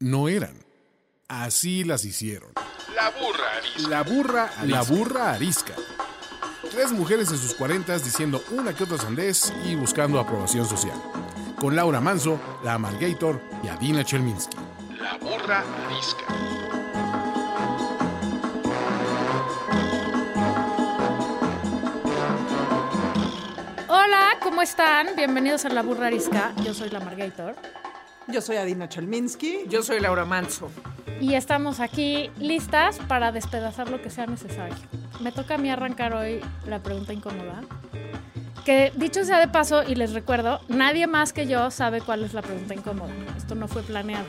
no 0.00 0.28
eran. 0.28 0.54
Así 1.28 1.84
las 1.84 2.04
hicieron. 2.04 2.52
La 2.94 3.10
burra 3.10 3.56
arisca. 3.56 3.88
La 3.88 4.02
burra, 4.02 4.50
la 4.64 4.82
burra 4.82 5.32
arisca. 5.32 5.74
Tres 6.70 6.92
mujeres 6.92 7.30
en 7.30 7.38
sus 7.38 7.54
cuarentas 7.54 8.04
diciendo 8.04 8.42
una 8.50 8.74
que 8.74 8.84
otra 8.84 8.98
sandez 8.98 9.52
y 9.64 9.74
buscando 9.74 10.20
aprobación 10.20 10.66
social. 10.66 11.00
Con 11.58 11.74
Laura 11.74 12.00
Manso, 12.00 12.38
la 12.62 12.74
Amalgator 12.74 13.40
y 13.62 13.68
Adina 13.68 14.04
Chelminsky. 14.04 14.56
La 15.00 15.16
burra 15.18 15.64
arisca. 15.86 16.24
Hola, 23.88 24.36
¿cómo 24.42 24.62
están? 24.62 25.16
Bienvenidos 25.16 25.64
a 25.64 25.70
La 25.70 25.82
Burra 25.82 26.08
Arisca. 26.08 26.52
Yo 26.62 26.74
soy 26.74 26.90
la 26.90 27.00
Margator. 27.00 27.56
Yo 28.28 28.40
soy 28.40 28.56
Adina 28.56 28.88
Chelminsky. 28.88 29.66
Yo 29.68 29.82
soy 29.82 30.00
Laura 30.00 30.24
Manso. 30.24 30.70
Y 31.20 31.34
estamos 31.34 31.78
aquí 31.78 32.30
listas 32.38 32.98
para 33.08 33.30
despedazar 33.30 33.88
lo 33.88 34.02
que 34.02 34.10
sea 34.10 34.26
necesario. 34.26 34.76
Me 35.20 35.30
toca 35.30 35.54
a 35.54 35.58
mí 35.58 35.70
arrancar 35.70 36.12
hoy 36.12 36.40
la 36.66 36.82
pregunta 36.82 37.12
incómoda. 37.12 37.62
Que 38.64 38.92
dicho 38.96 39.24
sea 39.24 39.38
de 39.38 39.46
paso, 39.46 39.84
y 39.84 39.94
les 39.94 40.12
recuerdo, 40.12 40.60
nadie 40.68 41.06
más 41.06 41.32
que 41.32 41.46
yo 41.46 41.70
sabe 41.70 42.00
cuál 42.00 42.24
es 42.24 42.34
la 42.34 42.42
pregunta 42.42 42.74
incómoda. 42.74 43.12
Esto 43.36 43.54
no 43.54 43.68
fue 43.68 43.82
planeado. 43.82 44.26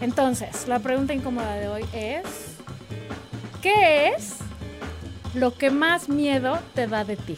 Entonces, 0.00 0.68
la 0.68 0.78
pregunta 0.78 1.14
incómoda 1.14 1.54
de 1.54 1.66
hoy 1.66 1.84
es, 1.92 2.56
¿qué 3.60 4.10
es 4.10 4.36
lo 5.34 5.52
que 5.52 5.70
más 5.70 6.08
miedo 6.08 6.60
te 6.74 6.86
da 6.86 7.04
de 7.04 7.16
ti? 7.16 7.36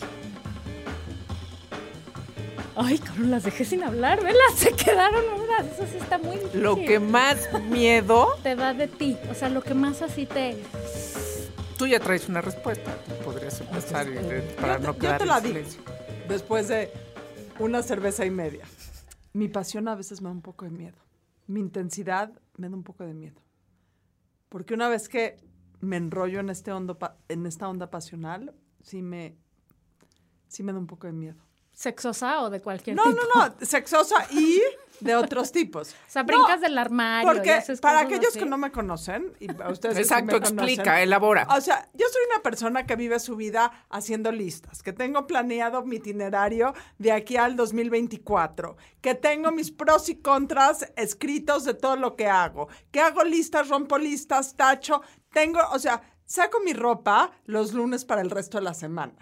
Ay, 2.76 2.98
cabrón, 2.98 3.30
las 3.30 3.44
dejé 3.44 3.64
sin 3.64 3.82
hablar, 3.82 4.22
velas, 4.22 4.38
se 4.56 4.72
quedaron 4.72 5.24
Eso 5.60 5.86
sí 5.90 5.96
está 5.98 6.18
muy 6.18 6.36
difícil. 6.36 6.62
Lo 6.62 6.76
que 6.76 6.98
más 7.00 7.38
miedo, 7.64 8.28
te 8.42 8.54
da 8.56 8.74
de 8.74 8.88
ti, 8.88 9.16
o 9.30 9.34
sea, 9.34 9.48
lo 9.48 9.62
que 9.62 9.74
más 9.74 10.02
así 10.02 10.26
te 10.26 10.56
tú 11.78 11.86
ya 11.86 12.00
traes 12.00 12.28
una 12.28 12.40
respuesta. 12.40 12.96
Tú 13.06 13.24
podrías 13.24 13.60
empezar 13.60 14.08
y- 14.08 14.16
eh, 14.16 14.56
para 14.60 14.78
yo, 14.80 14.86
no 14.86 14.94
te- 14.94 14.96
yo 14.96 15.00
quedar 15.00 15.18
te 15.18 15.24
en 15.24 15.28
la 15.28 15.40
silencio. 15.40 15.82
Después 16.28 16.68
de 16.68 16.90
una 17.58 17.82
cerveza 17.82 18.24
y 18.24 18.30
media. 18.30 18.64
Mi 19.34 19.48
pasión 19.48 19.86
a 19.88 19.94
veces 19.94 20.22
me 20.22 20.28
da 20.28 20.32
un 20.32 20.40
poco 20.42 20.64
de 20.64 20.70
miedo. 20.70 20.96
Mi 21.46 21.60
intensidad 21.60 22.32
me 22.56 22.68
da 22.70 22.74
un 22.76 22.82
poco 22.82 23.04
de 23.04 23.12
miedo. 23.12 23.40
Porque 24.48 24.72
una 24.74 24.88
vez 24.88 25.08
que 25.08 25.36
me 25.80 25.96
enrollo 25.96 26.40
en, 26.40 26.48
este 26.48 26.72
hondo 26.72 26.98
en 27.28 27.44
esta 27.46 27.68
onda 27.68 27.90
pasional, 27.90 28.54
sí 28.82 29.02
me, 29.02 29.36
sí 30.48 30.62
me 30.62 30.72
da 30.72 30.78
un 30.78 30.86
poco 30.86 31.06
de 31.06 31.12
miedo. 31.12 31.36
sexosa 31.72 32.40
o 32.40 32.48
de 32.48 32.62
cualquier 32.62 32.96
No, 32.96 33.02
tipo. 33.02 33.16
no, 33.34 33.48
no, 33.48 33.54
sexosa 33.60 34.16
y 34.32 34.62
de 35.00 35.14
otros 35.16 35.52
tipos. 35.52 35.90
O 35.92 35.94
sea, 36.10 36.22
brincas 36.22 36.56
No, 36.60 36.68
del 36.68 36.78
armario. 36.78 37.30
y 37.30 37.34
Porque 37.34 37.52
haces 37.52 37.80
para 37.80 38.00
aquellos 38.00 38.28
así. 38.28 38.38
que 38.38 38.46
no 38.46 38.56
me 38.58 38.70
conocen, 38.72 39.32
y 39.40 39.50
a 39.50 39.68
ustedes 39.70 39.96
que 39.96 40.02
Exacto, 40.02 40.26
me 40.26 40.32
conocen, 40.40 40.58
explica, 40.58 41.02
elabora. 41.02 41.46
O 41.56 41.60
sea, 41.60 41.88
yo 41.94 42.06
soy 42.12 42.22
una 42.32 42.42
persona 42.42 42.86
que 42.86 42.96
vive 42.96 43.18
su 43.20 43.36
vida 43.36 43.86
haciendo 43.90 44.32
listas, 44.32 44.82
que 44.82 44.92
tengo 44.92 45.26
planeado 45.26 45.84
mi 45.84 45.96
itinerario 45.96 46.74
de 46.98 47.12
aquí 47.12 47.36
al 47.36 47.56
2024, 47.56 48.76
que 49.00 49.14
tengo 49.14 49.50
mis 49.52 49.70
pros 49.70 50.08
y 50.08 50.16
contras 50.16 50.92
escritos 50.96 51.64
de 51.64 51.74
todo 51.74 51.96
lo 51.96 52.16
que 52.16 52.26
hago, 52.28 52.68
que 52.90 53.00
hago 53.00 53.24
listas, 53.24 53.68
rompo 53.68 53.98
listas, 53.98 54.56
tacho, 54.56 55.02
tengo, 55.32 55.60
o 55.72 55.78
sea, 55.78 56.02
saco 56.24 56.60
mi 56.60 56.72
ropa 56.72 57.30
los 57.44 57.72
lunes 57.72 58.04
para 58.04 58.20
el 58.20 58.30
resto 58.30 58.58
de 58.58 58.64
la 58.64 58.74
semana. 58.74 59.14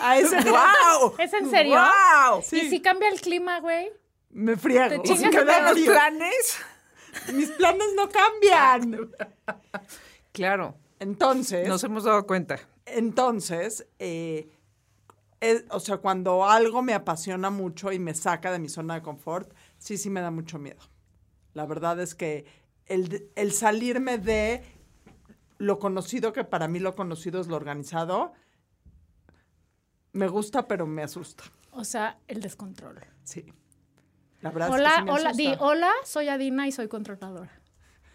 A 0.00 0.18
ese 0.18 0.36
¡Wow! 0.50 1.14
¿Es 1.18 1.32
en 1.32 1.48
serio? 1.50 1.76
¡Wow! 1.76 2.42
Sí. 2.42 2.60
¿Y 2.62 2.70
si 2.70 2.80
cambia 2.82 3.08
el 3.08 3.20
clima, 3.20 3.60
güey? 3.60 3.90
Me 4.38 4.56
friego. 4.56 5.02
Te 5.02 5.08
chingas 5.08 5.32
me 5.32 5.38
a 5.40 5.44
da 5.44 5.60
¿Los 5.62 5.72
frío. 5.72 5.92
planes? 5.92 6.56
Mis 7.34 7.50
planes 7.50 7.88
no 7.96 8.08
cambian. 8.08 9.10
Claro, 10.32 10.76
Entonces, 11.00 11.66
nos 11.66 11.82
hemos 11.82 12.04
dado 12.04 12.24
cuenta. 12.26 12.60
Entonces, 12.86 13.86
eh, 13.98 14.48
es- 15.40 15.64
o 15.70 15.80
sea, 15.80 15.96
cuando 15.96 16.44
algo 16.48 16.80
me 16.82 16.94
apasiona 16.94 17.50
mucho 17.50 17.90
y 17.90 17.98
me 17.98 18.14
saca 18.14 18.52
de 18.52 18.60
mi 18.60 18.68
zona 18.68 18.94
de 18.94 19.02
confort, 19.02 19.52
sí, 19.78 19.96
sí 19.98 20.10
me 20.10 20.20
da 20.20 20.30
mucho 20.30 20.58
miedo. 20.60 20.78
La 21.54 21.66
verdad 21.66 21.98
es 22.00 22.14
que 22.14 22.46
el, 22.86 23.28
el 23.34 23.52
salirme 23.52 24.18
de 24.18 24.62
lo 25.56 25.80
conocido, 25.80 26.32
que 26.32 26.44
para 26.44 26.68
mí 26.68 26.78
lo 26.78 26.94
conocido 26.94 27.40
es 27.40 27.48
lo 27.48 27.56
organizado, 27.56 28.32
me 30.12 30.28
gusta, 30.28 30.68
pero 30.68 30.86
me 30.86 31.02
asusta. 31.02 31.44
O 31.72 31.84
sea, 31.84 32.18
el 32.28 32.40
descontrol. 32.40 33.00
Sí. 33.24 33.52
La 34.40 34.50
verdad 34.50 34.68
es 34.68 34.74
que 34.74 34.80
Hola, 34.80 34.96
sí 34.96 35.02
me 35.04 35.12
hola, 35.12 35.32
di, 35.32 35.54
hola, 35.58 35.92
soy 36.04 36.28
Adina 36.28 36.66
y 36.66 36.72
soy 36.72 36.88
controladora. 36.88 37.50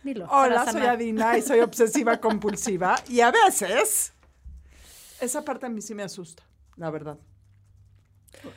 Dilo. 0.03 0.27
Hola, 0.29 0.71
soy. 0.71 0.81
Adina 0.81 1.37
y 1.37 1.41
soy 1.41 1.59
obsesiva 1.59 2.17
compulsiva. 2.21 2.95
Y 3.07 3.21
a 3.21 3.31
veces, 3.31 4.13
esa 5.19 5.43
parte 5.43 5.65
a 5.65 5.69
mí 5.69 5.81
sí 5.81 5.95
me 5.95 6.03
asusta, 6.03 6.43
la 6.75 6.89
verdad. 6.89 7.17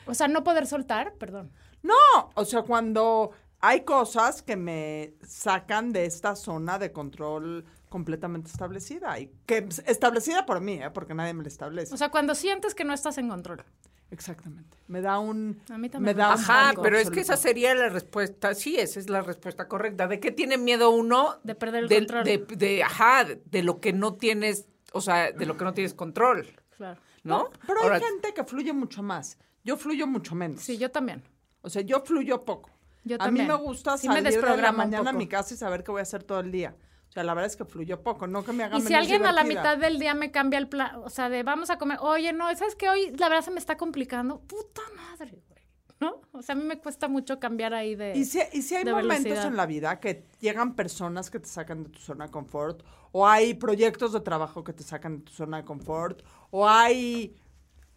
O 0.05 0.13
sea, 0.13 0.27
no 0.27 0.43
poder 0.43 0.67
soltar, 0.67 1.13
perdón. 1.13 1.51
No, 1.83 1.93
o 2.33 2.45
sea, 2.45 2.63
cuando 2.63 3.31
hay 3.59 3.81
cosas 3.81 4.41
que 4.41 4.55
me 4.55 5.15
sacan 5.25 5.91
de 5.91 6.05
esta 6.05 6.35
zona 6.35 6.77
de 6.79 6.91
control 6.91 7.65
completamente 7.89 8.49
establecida 8.49 9.17
y 9.19 9.31
que 9.45 9.67
establecida 9.85 10.45
por 10.45 10.61
mí, 10.61 10.73
¿eh? 10.73 10.91
porque 10.91 11.13
nadie 11.13 11.33
me 11.33 11.43
la 11.43 11.49
establece. 11.49 11.93
O 11.93 11.97
sea, 11.97 12.09
cuando 12.09 12.35
sientes 12.35 12.75
que 12.75 12.83
no 12.83 12.93
estás 12.93 13.17
en 13.17 13.29
control. 13.29 13.63
Exactamente. 14.09 14.77
Me 14.87 15.01
da 15.01 15.19
un 15.19 15.61
A 15.69 15.77
mí 15.77 15.89
también 15.89 16.15
me 16.15 16.21
da. 16.21 16.33
Ajá, 16.33 16.73
pero 16.81 16.97
es 16.97 17.09
que 17.09 17.19
esa 17.19 17.35
sería 17.35 17.75
la 17.75 17.89
respuesta. 17.89 18.53
Sí, 18.55 18.77
esa 18.77 18.99
es 18.99 19.09
la 19.09 19.21
respuesta 19.21 19.67
correcta. 19.67 20.07
¿De 20.07 20.19
qué 20.19 20.31
tiene 20.31 20.57
miedo 20.57 20.91
uno? 20.91 21.35
De 21.43 21.55
perder 21.55 21.83
el 21.83 21.89
de, 21.89 21.97
control. 21.97 22.23
De, 22.23 22.37
de- 22.37 22.83
ajá, 22.83 23.25
de, 23.25 23.63
lo 23.63 23.79
que 23.81 23.91
no 23.91 24.13
tienes, 24.15 24.65
o 24.93 25.01
sea, 25.01 25.31
de 25.31 25.45
lo 25.45 25.57
que 25.57 25.65
no 25.65 25.73
tienes 25.73 25.93
control, 25.93 26.47
Claro. 26.77 27.01
¿no? 27.23 27.49
Pero 27.65 27.91
hay 27.93 28.01
gente 28.01 28.33
que 28.33 28.43
fluye 28.45 28.71
mucho 28.71 29.03
más. 29.03 29.37
Yo 29.63 29.75
fluyo 29.75 30.07
mucho 30.07 30.35
menos. 30.35 30.61
Sí, 30.61 30.77
yo 30.77 30.89
también. 30.89 31.21
O 31.61 31.69
sea, 31.69 31.81
yo 31.81 31.99
fluyo 31.99 32.45
poco. 32.45 32.69
Yo 33.03 33.15
a 33.15 33.19
también. 33.19 33.47
mí 33.47 33.53
me 33.53 33.59
gusta 33.59 33.97
Sí 33.97 34.07
me 34.07 34.21
salir 34.21 34.41
de 34.41 34.57
la 34.57 34.71
mañana 34.71 35.09
a 35.09 35.13
mi 35.13 35.27
casa 35.27 35.53
y 35.53 35.57
saber 35.57 35.83
qué 35.83 35.91
voy 35.91 35.99
a 35.99 36.03
hacer 36.03 36.23
todo 36.23 36.39
el 36.39 36.51
día. 36.51 36.75
Sea, 37.17 37.23
la 37.23 37.33
verdad 37.33 37.49
es 37.49 37.55
que 37.55 37.65
fluyo 37.65 38.03
poco, 38.03 38.27
no 38.27 38.45
que 38.45 38.53
me 38.53 38.63
haga 38.63 38.77
Y 38.77 38.81
si 38.81 38.89
menos 38.89 39.01
alguien 39.01 39.25
a 39.25 39.31
la 39.31 39.43
mitad 39.43 39.75
del 39.75 39.97
día 39.97 40.13
me 40.13 40.29
cambia 40.29 40.59
el 40.59 40.67
plan, 40.67 40.97
o 41.03 41.09
sea, 41.09 41.29
de 41.29 41.41
vamos 41.41 41.71
a 41.71 41.79
comer, 41.79 41.97
oye, 41.99 42.31
no, 42.31 42.55
¿sabes 42.55 42.75
qué? 42.75 42.89
Hoy 42.89 43.11
la 43.17 43.27
verdad 43.27 43.43
se 43.43 43.49
me 43.49 43.57
está 43.57 43.75
complicando. 43.75 44.39
Puta 44.41 44.83
madre, 44.95 45.41
güey. 45.49 45.63
¿No? 45.99 46.21
O 46.31 46.43
sea, 46.43 46.53
a 46.53 46.55
mí 46.59 46.63
me 46.63 46.77
cuesta 46.77 47.07
mucho 47.07 47.39
cambiar 47.39 47.73
ahí 47.73 47.95
de... 47.95 48.15
Y 48.15 48.25
si, 48.25 48.39
y 48.53 48.61
si 48.61 48.75
hay 48.75 48.85
momentos 48.85 49.23
velocidad. 49.23 49.47
en 49.47 49.57
la 49.57 49.65
vida 49.65 49.99
que 49.99 50.25
llegan 50.39 50.75
personas 50.75 51.31
que 51.31 51.39
te 51.39 51.47
sacan 51.47 51.85
de 51.85 51.89
tu 51.89 51.97
zona 51.97 52.25
de 52.25 52.31
confort, 52.31 52.83
o 53.11 53.27
hay 53.27 53.55
proyectos 53.55 54.13
de 54.13 54.19
trabajo 54.19 54.63
que 54.63 54.73
te 54.73 54.83
sacan 54.83 55.17
de 55.17 55.23
tu 55.23 55.31
zona 55.31 55.57
de 55.57 55.65
confort, 55.65 56.21
o 56.51 56.69
hay 56.69 57.35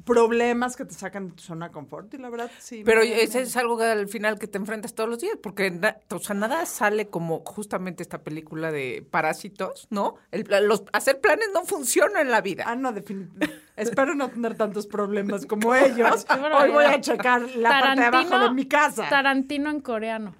problemas 0.04 0.76
que 0.76 0.84
te 0.84 0.94
sacan 0.94 1.28
de 1.28 1.34
tu 1.34 1.42
zona 1.42 1.66
de 1.68 1.72
confort, 1.72 2.12
y 2.14 2.18
la 2.18 2.30
verdad 2.30 2.50
sí. 2.58 2.82
Pero 2.84 3.00
me- 3.00 3.22
ese 3.22 3.42
es 3.42 3.56
algo 3.56 3.76
que 3.78 3.84
al 3.84 4.08
final 4.08 4.38
que 4.38 4.46
te 4.46 4.58
enfrentas 4.58 4.94
todos 4.94 5.08
los 5.10 5.20
días, 5.20 5.36
porque 5.42 5.70
na- 5.70 5.96
o 6.10 6.18
sea, 6.18 6.34
nada 6.34 6.64
sale 6.66 7.08
como 7.08 7.40
justamente 7.44 8.02
esta 8.02 8.18
película 8.22 8.70
de 8.72 9.06
parásitos, 9.10 9.86
¿no? 9.90 10.16
El- 10.30 10.46
los, 10.66 10.84
hacer 10.92 11.20
planes 11.20 11.48
no 11.52 11.64
funciona 11.64 12.20
en 12.20 12.30
la 12.30 12.40
vida. 12.40 12.64
Ah, 12.66 12.76
no, 12.76 12.92
definitivamente. 12.92 13.60
Espero 13.76 14.14
no 14.14 14.28
tener 14.30 14.56
tantos 14.56 14.86
problemas 14.86 15.46
como 15.46 15.74
ellos. 15.74 16.26
Hoy 16.60 16.70
voy 16.70 16.84
a 16.84 17.00
checar 17.00 17.42
la 17.56 17.68
parte 17.80 18.00
de 18.00 18.06
abajo 18.06 18.38
de 18.38 18.50
mi 18.50 18.66
casa. 18.66 19.08
Tarantino 19.08 19.70
en 19.70 19.80
coreano. 19.80 20.34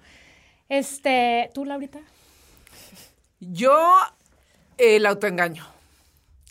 Este, 0.69 1.49
¿tú, 1.53 1.65
Laurita? 1.65 1.99
Yo, 3.39 3.95
el 4.77 5.05
autoengaño. 5.05 5.65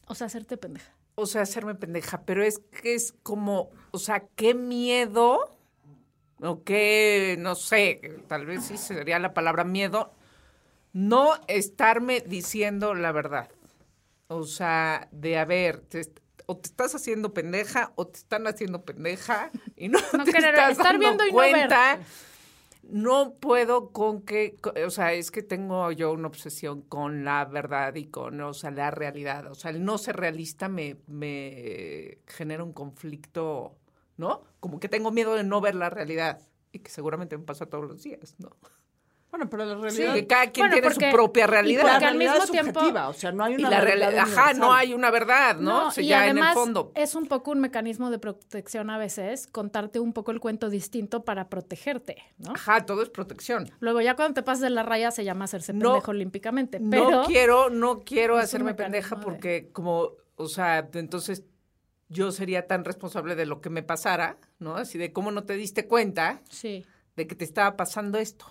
O 0.06 0.14
sea, 0.14 0.26
hacerte 0.26 0.56
pendeja. 0.56 0.90
O 1.20 1.26
sea, 1.26 1.42
hacerme 1.42 1.74
pendeja, 1.74 2.22
pero 2.22 2.42
es 2.42 2.58
que 2.80 2.94
es 2.94 3.14
como, 3.22 3.70
o 3.90 3.98
sea, 3.98 4.24
qué 4.36 4.54
miedo, 4.54 5.50
o 6.40 6.62
qué, 6.64 7.36
no 7.38 7.54
sé, 7.54 8.00
tal 8.28 8.46
vez 8.46 8.64
sí 8.64 8.78
sería 8.78 9.18
la 9.18 9.34
palabra 9.34 9.64
miedo, 9.64 10.12
no 10.92 11.32
estarme 11.46 12.20
diciendo 12.22 12.94
la 12.94 13.12
verdad. 13.12 13.48
O 14.28 14.44
sea, 14.44 15.08
de 15.12 15.38
a 15.38 15.44
ver, 15.44 15.80
te 15.80 16.00
est- 16.00 16.20
o 16.46 16.56
te 16.56 16.68
estás 16.68 16.94
haciendo 16.94 17.34
pendeja 17.34 17.92
o 17.96 18.06
te 18.06 18.18
están 18.18 18.46
haciendo 18.46 18.84
pendeja 18.84 19.50
y 19.76 19.88
no, 19.88 19.98
No 20.16 20.24
te 20.24 20.32
querer- 20.32 20.54
estás 20.54 20.70
estar 20.72 20.86
dando 20.98 20.98
viendo 21.00 21.26
y 21.26 21.32
no 21.32 21.36
ver. 21.38 21.68
No 22.92 23.34
puedo 23.34 23.92
con 23.92 24.22
que, 24.22 24.58
o 24.84 24.90
sea, 24.90 25.12
es 25.12 25.30
que 25.30 25.42
tengo 25.42 25.92
yo 25.92 26.12
una 26.12 26.28
obsesión 26.28 26.82
con 26.82 27.24
la 27.24 27.44
verdad 27.44 27.94
y 27.94 28.06
con, 28.06 28.40
o 28.40 28.54
sea, 28.54 28.70
la 28.70 28.90
realidad. 28.90 29.46
O 29.50 29.54
sea, 29.54 29.70
el 29.70 29.84
no 29.84 29.98
ser 29.98 30.16
realista 30.16 30.68
me, 30.68 30.96
me 31.06 32.18
genera 32.26 32.64
un 32.64 32.72
conflicto, 32.72 33.76
¿no? 34.16 34.42
Como 34.60 34.80
que 34.80 34.88
tengo 34.88 35.10
miedo 35.12 35.34
de 35.34 35.44
no 35.44 35.60
ver 35.60 35.74
la 35.74 35.90
realidad 35.90 36.40
y 36.72 36.80
que 36.80 36.90
seguramente 36.90 37.36
me 37.38 37.44
pasa 37.44 37.66
todos 37.66 37.84
los 37.86 38.02
días, 38.02 38.34
¿no? 38.38 38.50
Bueno, 39.30 39.48
pero 39.48 39.64
la 39.64 39.90
Sí, 39.90 39.98
realidad... 39.98 40.14
que 40.14 40.26
cada 40.26 40.50
quien 40.50 40.62
Bueno, 40.64 40.74
tiene 40.74 40.88
porque- 40.88 41.10
su 41.10 41.12
propia 41.16 41.44
y 41.44 41.46
realidad. 41.46 41.80
porque 41.82 41.90
la 41.90 41.96
al 41.96 42.02
realidad 42.02 42.32
mismo 42.32 42.44
es 42.44 42.50
tiempo- 42.50 42.72
subjetiva, 42.80 43.08
o 43.08 43.12
sea, 43.12 43.30
no 43.32 43.44
hay 43.44 43.52
Y 43.52 43.56
una 43.58 43.70
la 43.70 43.80
realidad 43.80 44.10
realidad, 44.10 44.38
ajá, 44.38 44.54
no 44.54 44.72
hay 44.74 44.92
una 44.92 45.10
verdad, 45.12 45.56
¿no? 45.56 45.86
O 45.86 45.90
sea, 45.92 46.02
y 46.02 46.08
ya 46.08 46.22
además 46.22 46.42
en 46.42 46.48
el 46.48 46.54
fondo. 46.54 46.92
es 46.96 47.14
un 47.14 47.26
poco 47.26 47.52
un 47.52 47.60
mecanismo 47.60 48.10
de 48.10 48.18
protección 48.18 48.90
a 48.90 48.98
veces, 48.98 49.46
contarte 49.46 50.00
un 50.00 50.12
poco 50.12 50.32
el 50.32 50.40
cuento 50.40 50.68
distinto 50.68 51.24
para 51.24 51.48
protegerte, 51.48 52.16
¿no? 52.38 52.52
Ajá, 52.54 52.84
todo 52.86 53.02
es 53.02 53.08
protección. 53.08 53.70
Luego 53.78 54.00
ya 54.00 54.16
cuando 54.16 54.34
te 54.34 54.42
pasas 54.42 54.62
de 54.62 54.70
la 54.70 54.82
raya 54.82 55.10
se 55.12 55.24
llama 55.24 55.44
hacerse 55.44 55.72
No, 55.72 55.90
pendejo 55.92 56.10
olímpicamente, 56.10 56.80
pero 56.90 57.10
No 57.10 57.24
quiero, 57.24 57.70
no 57.70 58.00
quiero 58.00 58.36
hacerme 58.36 58.74
pendeja 58.74 59.14
de- 59.16 59.22
porque 59.22 59.70
como, 59.72 60.10
o 60.36 60.48
sea, 60.48 60.88
entonces 60.92 61.44
yo 62.08 62.32
sería 62.32 62.66
tan 62.66 62.84
responsable 62.84 63.36
de 63.36 63.46
lo 63.46 63.60
que 63.60 63.70
me 63.70 63.84
pasara, 63.84 64.38
¿no? 64.58 64.74
Así 64.74 64.98
de 64.98 65.12
cómo 65.12 65.30
no 65.30 65.44
te 65.44 65.54
diste 65.54 65.86
cuenta 65.86 66.42
sí. 66.48 66.84
de 67.14 67.26
que 67.28 67.36
te 67.36 67.44
estaba 67.44 67.76
pasando 67.76 68.18
esto. 68.18 68.46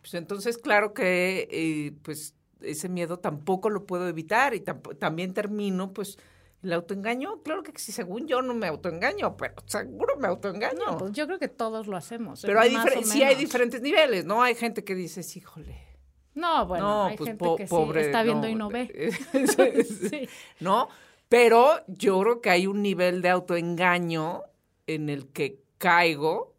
Pues 0.00 0.14
entonces, 0.14 0.58
claro 0.58 0.94
que, 0.94 1.48
eh, 1.50 1.92
pues, 2.02 2.34
ese 2.60 2.88
miedo 2.88 3.18
tampoco 3.18 3.70
lo 3.70 3.86
puedo 3.86 4.08
evitar 4.08 4.54
y 4.54 4.60
tamp- 4.60 4.98
también 4.98 5.32
termino, 5.34 5.92
pues, 5.92 6.18
el 6.62 6.72
autoengaño. 6.72 7.42
Claro 7.42 7.62
que 7.62 7.72
sí, 7.78 7.92
según 7.92 8.26
yo 8.26 8.42
no 8.42 8.52
me 8.54 8.66
autoengaño, 8.66 9.36
pero 9.36 9.54
seguro 9.66 10.16
me 10.16 10.26
autoengaño. 10.28 10.86
No, 10.86 10.98
pues 10.98 11.12
yo 11.12 11.26
creo 11.26 11.38
que 11.38 11.48
todos 11.48 11.86
lo 11.86 11.96
hacemos. 11.96 12.42
pero 12.42 12.60
hay 12.60 12.76
sí 13.04 13.22
hay 13.22 13.36
diferentes 13.36 13.80
niveles, 13.80 14.24
¿no? 14.24 14.42
Hay 14.42 14.54
gente 14.56 14.82
que 14.82 14.94
dice, 14.94 15.20
híjole. 15.38 15.78
No, 16.34 16.66
bueno, 16.66 16.84
no, 16.84 17.04
hay 17.06 17.16
pues 17.16 17.28
gente 17.30 17.44
po- 17.44 17.56
que 17.56 17.66
sí 17.66 17.70
pobre. 17.70 18.00
está 18.02 18.22
viendo 18.22 18.46
no. 18.46 18.48
y 18.48 18.54
no 18.54 18.68
ve. 18.68 19.12
Sí. 20.10 20.28
¿No? 20.60 20.88
Pero 21.28 21.80
yo 21.88 22.20
creo 22.20 22.40
que 22.40 22.50
hay 22.50 22.66
un 22.66 22.80
nivel 22.82 23.22
de 23.22 23.28
autoengaño 23.28 24.42
en 24.86 25.10
el 25.10 25.26
que 25.28 25.60
caigo, 25.78 26.54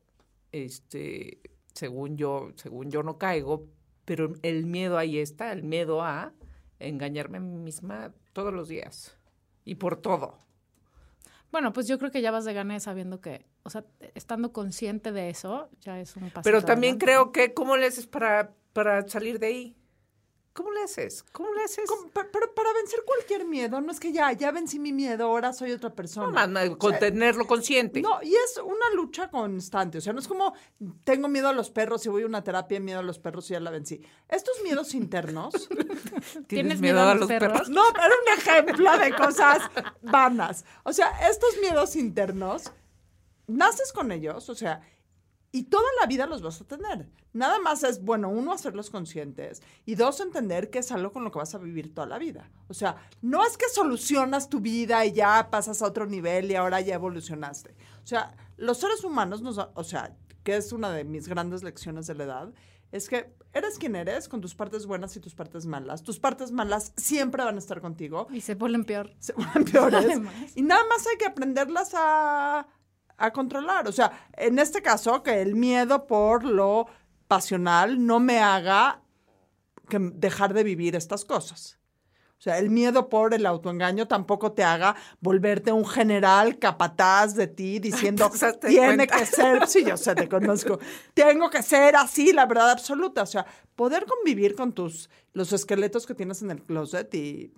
este, 0.51 1.39
según 1.79 2.17
yo, 2.17 2.51
según 2.55 2.91
yo 2.91 3.03
no 3.03 3.17
caigo, 3.17 3.65
pero 4.03 4.33
el 4.41 4.65
miedo 4.65 4.97
ahí 4.97 5.17
está, 5.17 5.53
el 5.53 5.63
miedo 5.63 6.01
a 6.01 6.33
engañarme 6.79 7.37
a 7.37 7.41
mí 7.41 7.57
misma 7.57 8.13
todos 8.33 8.53
los 8.53 8.67
días 8.67 9.17
y 9.63 9.75
por 9.75 9.95
todo. 9.95 10.37
Bueno, 11.53 11.71
pues 11.71 11.87
yo 11.87 11.97
creo 11.97 12.11
que 12.11 12.21
ya 12.21 12.31
vas 12.31 12.43
de 12.43 12.53
gana 12.53 12.79
sabiendo 12.81 13.21
que, 13.21 13.45
o 13.63 13.69
sea, 13.69 13.85
estando 14.13 14.51
consciente 14.51 15.13
de 15.13 15.29
eso, 15.29 15.69
ya 15.79 15.99
es 16.01 16.17
un 16.17 16.29
paso. 16.29 16.43
Pero 16.43 16.63
también 16.63 16.97
creo 16.97 17.31
que, 17.31 17.53
¿cómo 17.53 17.77
le 17.77 17.87
haces 17.87 18.07
para, 18.07 18.53
para 18.73 19.07
salir 19.07 19.39
de 19.39 19.47
ahí? 19.47 19.77
¿Cómo 20.53 20.71
le 20.71 20.83
haces? 20.83 21.23
¿Cómo 21.31 21.53
le 21.53 21.63
haces? 21.63 21.89
Pero 22.13 22.53
para 22.53 22.73
vencer 22.73 23.03
cualquier 23.05 23.45
miedo, 23.45 23.79
no 23.81 23.91
es 23.91 23.99
que 23.99 24.11
ya, 24.11 24.31
ya 24.33 24.51
vencí 24.51 24.79
mi 24.79 24.91
miedo, 24.91 25.25
ahora 25.25 25.53
soy 25.53 25.71
otra 25.71 25.93
persona. 25.93 26.27
No, 26.27 26.33
más, 26.33 26.49
más, 26.49 26.77
con 26.77 26.91
sea, 26.91 26.99
tenerlo 26.99 27.45
consciente. 27.47 28.01
No, 28.01 28.21
y 28.21 28.33
es 28.33 28.59
una 28.63 28.89
lucha 28.95 29.29
constante. 29.29 29.99
O 29.99 30.01
sea, 30.01 30.11
no 30.11 30.19
es 30.19 30.27
como 30.27 30.53
tengo 31.03 31.27
miedo 31.27 31.49
a 31.49 31.53
los 31.53 31.69
perros 31.69 32.05
y 32.05 32.09
voy 32.09 32.23
a 32.23 32.25
una 32.25 32.43
terapia 32.43 32.79
de 32.79 32.83
miedo 32.83 32.99
a 32.99 33.03
los 33.03 33.19
perros 33.19 33.49
y 33.49 33.53
ya 33.53 33.59
la 33.59 33.71
vencí. 33.71 34.01
Estos 34.27 34.61
miedos 34.63 34.93
internos. 34.95 35.69
¿Tienes 36.47 36.81
miedo 36.81 36.99
a 36.99 37.15
los 37.15 37.27
perros? 37.27 37.69
no, 37.69 37.83
pero 37.93 38.07
un 38.07 38.37
ejemplo 38.37 38.97
de 38.97 39.13
cosas 39.15 39.61
vanas. 40.01 40.65
O 40.83 40.91
sea, 40.91 41.29
estos 41.29 41.57
miedos 41.61 41.95
internos, 41.95 42.71
naces 43.47 43.93
con 43.93 44.11
ellos, 44.11 44.49
o 44.49 44.55
sea, 44.55 44.81
y 45.51 45.63
toda 45.63 45.87
la 45.99 46.07
vida 46.07 46.27
los 46.27 46.41
vas 46.41 46.61
a 46.61 46.65
tener. 46.65 47.09
Nada 47.33 47.59
más 47.59 47.83
es, 47.83 48.03
bueno, 48.03 48.29
uno, 48.29 48.53
hacerlos 48.53 48.89
conscientes 48.89 49.61
y 49.85 49.95
dos, 49.95 50.19
entender 50.19 50.69
que 50.69 50.79
es 50.79 50.91
algo 50.91 51.11
con 51.11 51.23
lo 51.23 51.31
que 51.31 51.39
vas 51.39 51.55
a 51.55 51.57
vivir 51.57 51.93
toda 51.93 52.07
la 52.07 52.19
vida. 52.19 52.49
O 52.67 52.73
sea, 52.73 52.97
no 53.21 53.45
es 53.45 53.57
que 53.57 53.69
solucionas 53.69 54.49
tu 54.49 54.59
vida 54.59 55.05
y 55.05 55.13
ya 55.13 55.49
pasas 55.49 55.81
a 55.81 55.87
otro 55.87 56.05
nivel 56.05 56.51
y 56.51 56.55
ahora 56.55 56.81
ya 56.81 56.95
evolucionaste. 56.95 57.75
O 58.03 58.07
sea, 58.07 58.35
los 58.57 58.77
seres 58.77 59.03
humanos, 59.03 59.41
nos, 59.41 59.57
o 59.57 59.83
sea, 59.83 60.15
que 60.43 60.55
es 60.57 60.71
una 60.71 60.91
de 60.91 61.03
mis 61.03 61.27
grandes 61.27 61.63
lecciones 61.63 62.07
de 62.07 62.15
la 62.15 62.23
edad, 62.23 62.53
es 62.91 63.09
que 63.09 63.33
eres 63.53 63.77
quien 63.77 63.95
eres 63.95 64.27
con 64.27 64.41
tus 64.41 64.55
partes 64.55 64.85
buenas 64.85 65.15
y 65.15 65.19
tus 65.19 65.35
partes 65.35 65.65
malas. 65.65 66.03
Tus 66.03 66.19
partes 66.19 66.51
malas 66.51 66.93
siempre 66.97 67.43
van 67.43 67.55
a 67.55 67.59
estar 67.59 67.81
contigo 67.81 68.27
Y 68.31 68.41
se 68.41 68.55
vuelven 68.55 68.85
peor. 68.85 69.15
se 69.19 69.33
vuelven 69.33 69.65
peores. 69.65 69.99
Además. 70.05 70.33
Y 70.55 70.61
nada 70.61 70.81
más 70.89 71.05
hay 71.07 71.17
que 71.17 71.25
aprenderlas 71.25 71.91
a, 71.93 72.67
a 73.19 73.31
controlar. 73.31 73.87
O 73.87 73.91
sea, 73.91 74.11
en 74.33 74.59
este 74.59 74.81
caso, 74.81 75.21
que 75.23 75.41
el 75.41 75.55
miedo 75.55 76.07
por 76.07 76.43
lo 76.43 76.87
pasional 77.27 78.05
no 78.05 78.19
me 78.19 78.39
haga 78.39 79.01
que 79.87 79.99
dejar 79.99 80.53
de 80.53 80.63
vivir 80.63 80.95
estas 80.95 81.25
cosas. 81.25 81.79
O 82.39 82.41
sea, 82.41 82.57
el 82.57 82.69
miedo 82.69 83.09
por 83.09 83.33
el 83.33 83.45
autoengaño 83.45 84.07
tampoco 84.07 84.53
te 84.53 84.63
haga 84.63 84.95
volverte 85.19 85.73
un 85.73 85.85
general 85.85 86.57
capataz 86.57 87.35
de 87.35 87.47
ti 87.47 87.79
diciendo, 87.81 88.31
tiene 88.61 89.07
cuenta". 89.07 89.17
que 89.17 89.25
ser, 89.25 89.67
sí, 89.67 89.83
yo 89.83 89.97
sé, 89.97 90.15
te 90.15 90.29
conozco, 90.29 90.79
tengo 91.13 91.49
que 91.49 91.61
ser 91.61 91.97
así, 91.97 92.31
la 92.31 92.45
verdad 92.45 92.71
absoluta. 92.71 93.23
O 93.23 93.25
sea, 93.25 93.45
poder 93.75 94.05
convivir 94.05 94.55
con 94.55 94.71
tus, 94.71 95.09
los 95.33 95.51
esqueletos 95.51 96.07
que 96.07 96.15
tienes 96.15 96.41
en 96.41 96.51
el 96.51 96.63
closet 96.63 97.13
y 97.13 97.53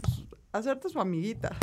pues, 0.00 0.26
hacerte 0.52 0.88
su 0.88 0.98
amiguita. 0.98 1.54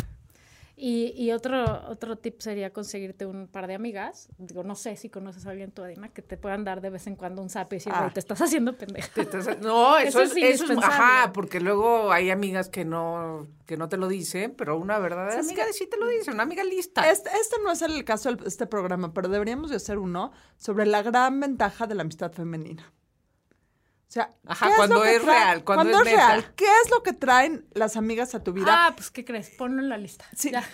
Y, 0.81 1.11
y 1.17 1.33
otro, 1.33 1.89
otro 1.89 2.17
tip 2.17 2.39
sería 2.39 2.71
conseguirte 2.71 3.25
un 3.25 3.47
par 3.47 3.67
de 3.67 3.75
amigas. 3.75 4.29
Digo, 4.37 4.63
no 4.63 4.75
sé 4.75 4.95
si 4.95 5.09
conoces 5.09 5.45
a 5.45 5.49
alguien 5.49 5.71
tú, 5.71 5.83
Adina, 5.83 6.07
que 6.07 6.21
te 6.21 6.37
puedan 6.37 6.63
dar 6.63 6.79
de 6.79 6.89
vez 6.89 7.05
en 7.07 7.17
cuando 7.17 7.41
un 7.41 7.49
zap 7.49 7.73
y 7.73 7.75
decir, 7.75 7.91
Ah. 7.93 8.09
te 8.13 8.21
estás 8.21 8.41
haciendo 8.41 8.77
pendeja. 8.77 9.09
Estás- 9.21 9.59
no, 9.59 9.97
Eso 9.99 10.21
eso, 10.21 10.37
es 10.39 10.43
es, 10.43 10.61
eso 10.61 10.71
es, 10.71 10.77
ajá, 10.79 11.33
porque 11.33 11.59
luego 11.59 12.13
hay 12.13 12.29
amigas 12.29 12.69
que 12.69 12.85
no, 12.85 13.47
que 13.65 13.75
no 13.75 13.89
te 13.89 13.97
lo 13.97 14.07
dicen, 14.07 14.53
pero 14.57 14.77
una 14.77 14.99
verdadera 14.99 15.33
Sí, 15.33 15.39
es 15.41 15.47
amiga 15.47 15.65
que- 15.65 15.73
sí 15.73 15.85
te 15.87 15.97
lo 15.97 16.07
dice, 16.07 16.31
una 16.31 16.43
amiga 16.43 16.63
lista. 16.63 17.11
Este, 17.11 17.29
este 17.41 17.57
no 17.61 17.71
es 17.73 17.81
el 17.81 18.05
caso 18.05 18.33
de 18.33 18.47
este 18.47 18.65
programa, 18.65 19.13
pero 19.13 19.27
deberíamos 19.27 19.71
de 19.71 19.75
hacer 19.75 19.97
uno 19.97 20.31
sobre 20.55 20.85
la 20.85 21.01
gran 21.01 21.41
ventaja 21.41 21.87
de 21.87 21.95
la 21.95 22.03
amistad 22.03 22.31
femenina. 22.31 22.89
O 24.09 24.11
sea, 24.11 24.31
Ajá, 24.47 24.69
¿qué 24.69 24.75
cuando 24.75 25.05
es 25.05 25.23
real, 25.23 25.63
cuando 25.63 25.99
es 25.99 26.03
neta. 26.03 26.29
real, 26.29 26.55
¿qué 26.55 26.65
es 26.65 26.89
lo 26.89 27.03
que 27.03 27.13
traen 27.13 27.67
las 27.75 27.95
amigas 27.95 28.33
a 28.33 28.43
tu 28.43 28.53
vida? 28.53 28.65
Ah, 28.67 28.93
pues, 28.95 29.11
¿qué 29.11 29.23
crees? 29.23 29.51
Ponlo 29.51 29.83
en 29.83 29.87
la 29.87 29.97
lista. 29.99 30.25
Sí. 30.35 30.49
Ya. 30.49 30.67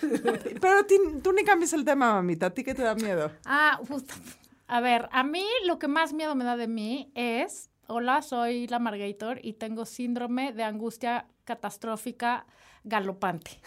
Pero 0.60 0.86
tú 1.22 1.32
ni 1.34 1.44
cambies 1.44 1.74
el 1.74 1.84
tema, 1.84 2.14
mamita. 2.14 2.46
¿A 2.46 2.50
ti 2.50 2.64
qué 2.64 2.74
te 2.74 2.82
da 2.82 2.94
miedo? 2.94 3.30
Ah, 3.44 3.78
puta. 3.86 4.14
a 4.68 4.80
ver, 4.80 5.10
a 5.12 5.22
mí 5.22 5.44
lo 5.66 5.78
que 5.78 5.86
más 5.86 6.14
miedo 6.14 6.34
me 6.34 6.44
da 6.44 6.56
de 6.56 6.66
mí 6.66 7.12
es, 7.14 7.68
hola, 7.88 8.22
soy 8.22 8.68
la 8.68 8.78
Margator 8.78 9.38
y 9.42 9.52
tengo 9.52 9.84
síndrome 9.84 10.54
de 10.54 10.64
angustia 10.64 11.26
catastrófica 11.44 12.46
galopante. 12.84 13.60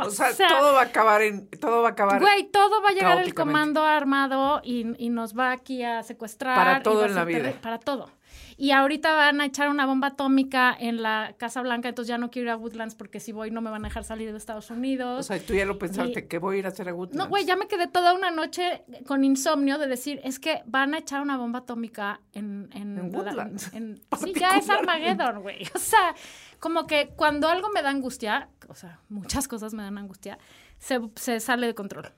O, 0.00 0.10
sea, 0.10 0.28
o 0.30 0.32
sea- 0.32 0.48
todo 0.48 0.72
va 0.74 0.80
a 0.80 0.84
acabar 0.84 1.22
en, 1.22 1.48
todo 1.48 1.82
va 1.82 1.88
a 1.88 1.92
acabar. 1.92 2.20
Güey, 2.20 2.44
todo 2.50 2.82
va 2.82 2.90
a 2.90 2.92
llegar 2.92 3.20
el 3.20 3.34
comando 3.34 3.82
armado 3.82 4.60
y, 4.64 4.86
y 5.04 5.08
nos 5.10 5.36
va 5.36 5.52
aquí 5.52 5.82
a 5.82 6.02
secuestrar. 6.02 6.56
Para 6.56 6.82
todo 6.82 7.04
en 7.04 7.14
la 7.14 7.24
vida. 7.24 7.52
Para 7.60 7.78
todo. 7.78 8.10
Y 8.56 8.70
ahorita 8.70 9.12
van 9.16 9.40
a 9.40 9.46
echar 9.46 9.68
una 9.68 9.84
bomba 9.84 10.08
atómica 10.08 10.76
en 10.78 11.02
la 11.02 11.34
Casa 11.38 11.60
Blanca, 11.60 11.88
entonces 11.88 12.08
ya 12.08 12.18
no 12.18 12.30
quiero 12.30 12.46
ir 12.46 12.50
a 12.52 12.56
Woodlands 12.56 12.94
porque 12.94 13.18
si 13.18 13.32
voy 13.32 13.50
no 13.50 13.60
me 13.60 13.68
van 13.68 13.84
a 13.84 13.88
dejar 13.88 14.04
salir 14.04 14.30
de 14.30 14.38
Estados 14.38 14.70
Unidos. 14.70 15.18
O 15.18 15.22
sea, 15.24 15.44
tú 15.44 15.54
ya 15.54 15.64
lo 15.66 15.76
pensaste, 15.76 16.20
Y- 16.20 16.28
que 16.28 16.38
voy 16.38 16.56
a 16.56 16.58
ir 16.60 16.66
a 16.66 16.68
hacer 16.68 16.88
a 16.88 16.94
Woodlands? 16.94 17.16
No, 17.18 17.28
güey, 17.28 17.44
ya 17.44 17.56
me 17.56 17.66
quedé 17.66 17.88
toda 17.88 18.12
una 18.14 18.30
noche 18.30 18.84
con 19.08 19.24
insomnio 19.24 19.76
de 19.78 19.88
decir, 19.88 20.20
es 20.22 20.38
que 20.38 20.62
van 20.66 20.94
a 20.94 20.98
echar 20.98 21.20
una 21.20 21.36
bomba 21.36 21.60
atómica 21.60 22.20
en... 22.32 22.68
En, 22.72 22.96
En 22.96 23.12
la- 23.12 23.18
Woodlands. 23.18 23.72
en- 23.74 24.00
sí, 24.22 24.32
ya 24.38 24.56
es 24.56 24.70
Armageddon, 24.70 25.42
güey. 25.42 25.66
O 25.74 25.78
sea, 25.78 26.14
como 26.64 26.86
que 26.86 27.10
cuando 27.14 27.48
algo 27.48 27.68
me 27.74 27.82
da 27.82 27.90
angustia, 27.90 28.48
o 28.68 28.74
sea, 28.74 28.98
muchas 29.10 29.48
cosas 29.48 29.74
me 29.74 29.82
dan 29.82 29.98
angustia, 29.98 30.38
se, 30.78 30.98
se 31.14 31.38
sale 31.38 31.66
de 31.66 31.74
control. 31.74 32.14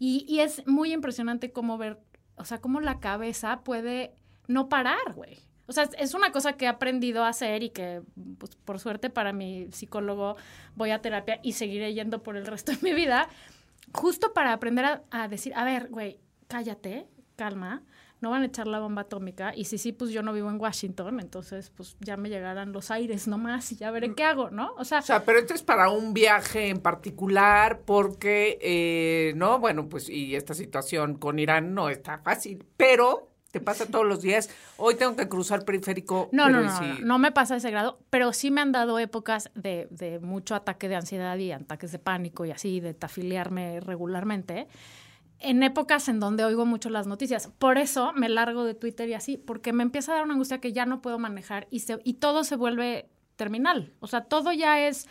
Y, 0.00 0.26
y 0.28 0.40
es 0.40 0.66
muy 0.66 0.92
impresionante 0.92 1.52
cómo 1.52 1.78
ver, 1.78 2.00
o 2.34 2.44
sea, 2.44 2.60
cómo 2.60 2.80
la 2.80 2.98
cabeza 2.98 3.60
puede 3.62 4.16
no 4.48 4.68
parar, 4.68 5.12
güey. 5.14 5.38
O 5.68 5.72
sea, 5.72 5.84
es- 5.96 6.12
una 6.14 6.32
cosa 6.32 6.54
que 6.54 6.64
he 6.64 6.68
aprendido 6.68 7.22
a 7.22 7.28
hacer 7.28 7.62
y 7.62 7.70
que, 7.70 8.02
pues, 8.38 8.56
por 8.56 8.80
suerte 8.80 9.10
para 9.10 9.32
mi 9.32 9.70
psicólogo, 9.70 10.34
voy 10.74 10.90
a 10.90 11.00
terapia 11.00 11.38
y 11.44 11.52
seguiré 11.52 11.94
yendo 11.94 12.20
por 12.24 12.36
el 12.36 12.46
resto 12.46 12.72
de 12.72 12.78
mi 12.82 12.94
vida, 12.94 13.28
justo 13.92 14.32
para 14.32 14.52
aprender 14.52 14.84
a, 14.86 15.02
a 15.12 15.28
decir, 15.28 15.54
a 15.54 15.64
ver, 15.64 15.88
güey, 15.88 16.18
cállate, 16.48 17.06
calma, 17.36 17.84
no 18.24 18.30
van 18.30 18.42
a 18.42 18.46
echar 18.46 18.66
la 18.66 18.80
bomba 18.80 19.02
atómica 19.02 19.52
y 19.54 19.66
si 19.66 19.76
sí, 19.76 19.92
pues 19.92 20.10
yo 20.10 20.22
no 20.22 20.32
vivo 20.32 20.48
en 20.48 20.58
Washington, 20.58 21.20
entonces 21.20 21.70
pues 21.76 21.94
ya 22.00 22.16
me 22.16 22.30
llegarán 22.30 22.72
los 22.72 22.90
aires 22.90 23.28
nomás 23.28 23.70
y 23.70 23.76
ya 23.76 23.90
veré 23.90 24.14
qué 24.14 24.24
hago, 24.24 24.48
¿no? 24.48 24.72
O 24.78 24.84
sea, 24.86 25.00
O 25.00 25.02
sea, 25.02 25.26
pero 25.26 25.38
esto 25.38 25.52
es 25.52 25.62
para 25.62 25.90
un 25.90 26.14
viaje 26.14 26.70
en 26.70 26.78
particular 26.78 27.82
porque, 27.84 28.58
eh, 28.62 29.34
no, 29.36 29.58
bueno, 29.58 29.90
pues 29.90 30.08
y 30.08 30.34
esta 30.36 30.54
situación 30.54 31.18
con 31.18 31.38
Irán 31.38 31.74
no 31.74 31.90
está 31.90 32.16
fácil, 32.16 32.64
pero 32.78 33.28
te 33.50 33.60
pasa 33.60 33.84
todos 33.84 34.06
los 34.06 34.22
días. 34.22 34.48
Hoy 34.78 34.94
tengo 34.94 35.14
que 35.16 35.28
cruzar 35.28 35.66
periférico. 35.66 36.30
No, 36.32 36.46
pero 36.46 36.62
no, 36.62 36.62
¿y 36.62 36.88
no, 36.88 36.94
no, 36.94 37.04
no 37.04 37.18
me 37.18 37.30
pasa 37.30 37.56
ese 37.56 37.70
grado, 37.70 37.98
pero 38.08 38.32
sí 38.32 38.50
me 38.50 38.62
han 38.62 38.72
dado 38.72 38.98
épocas 38.98 39.50
de, 39.54 39.86
de 39.90 40.18
mucho 40.18 40.54
ataque 40.54 40.88
de 40.88 40.96
ansiedad 40.96 41.36
y 41.36 41.52
ataques 41.52 41.92
de 41.92 41.98
pánico 41.98 42.46
y 42.46 42.52
así, 42.52 42.80
de 42.80 42.94
tafiliarme 42.94 43.80
regularmente, 43.80 44.66
en 45.44 45.62
épocas 45.62 46.08
en 46.08 46.20
donde 46.20 46.44
oigo 46.44 46.66
mucho 46.66 46.90
las 46.90 47.06
noticias. 47.06 47.50
Por 47.58 47.78
eso 47.78 48.12
me 48.14 48.28
largo 48.28 48.64
de 48.64 48.74
Twitter 48.74 49.08
y 49.08 49.14
así, 49.14 49.36
porque 49.36 49.72
me 49.72 49.82
empieza 49.82 50.12
a 50.12 50.16
dar 50.16 50.24
una 50.24 50.34
angustia 50.34 50.60
que 50.60 50.72
ya 50.72 50.86
no 50.86 51.02
puedo 51.02 51.18
manejar 51.18 51.68
y, 51.70 51.80
se, 51.80 51.98
y 52.04 52.14
todo 52.14 52.44
se 52.44 52.56
vuelve 52.56 53.10
terminal. 53.36 53.92
O 54.00 54.06
sea, 54.06 54.24
todo 54.24 54.52
ya 54.52 54.80
es 54.80 55.08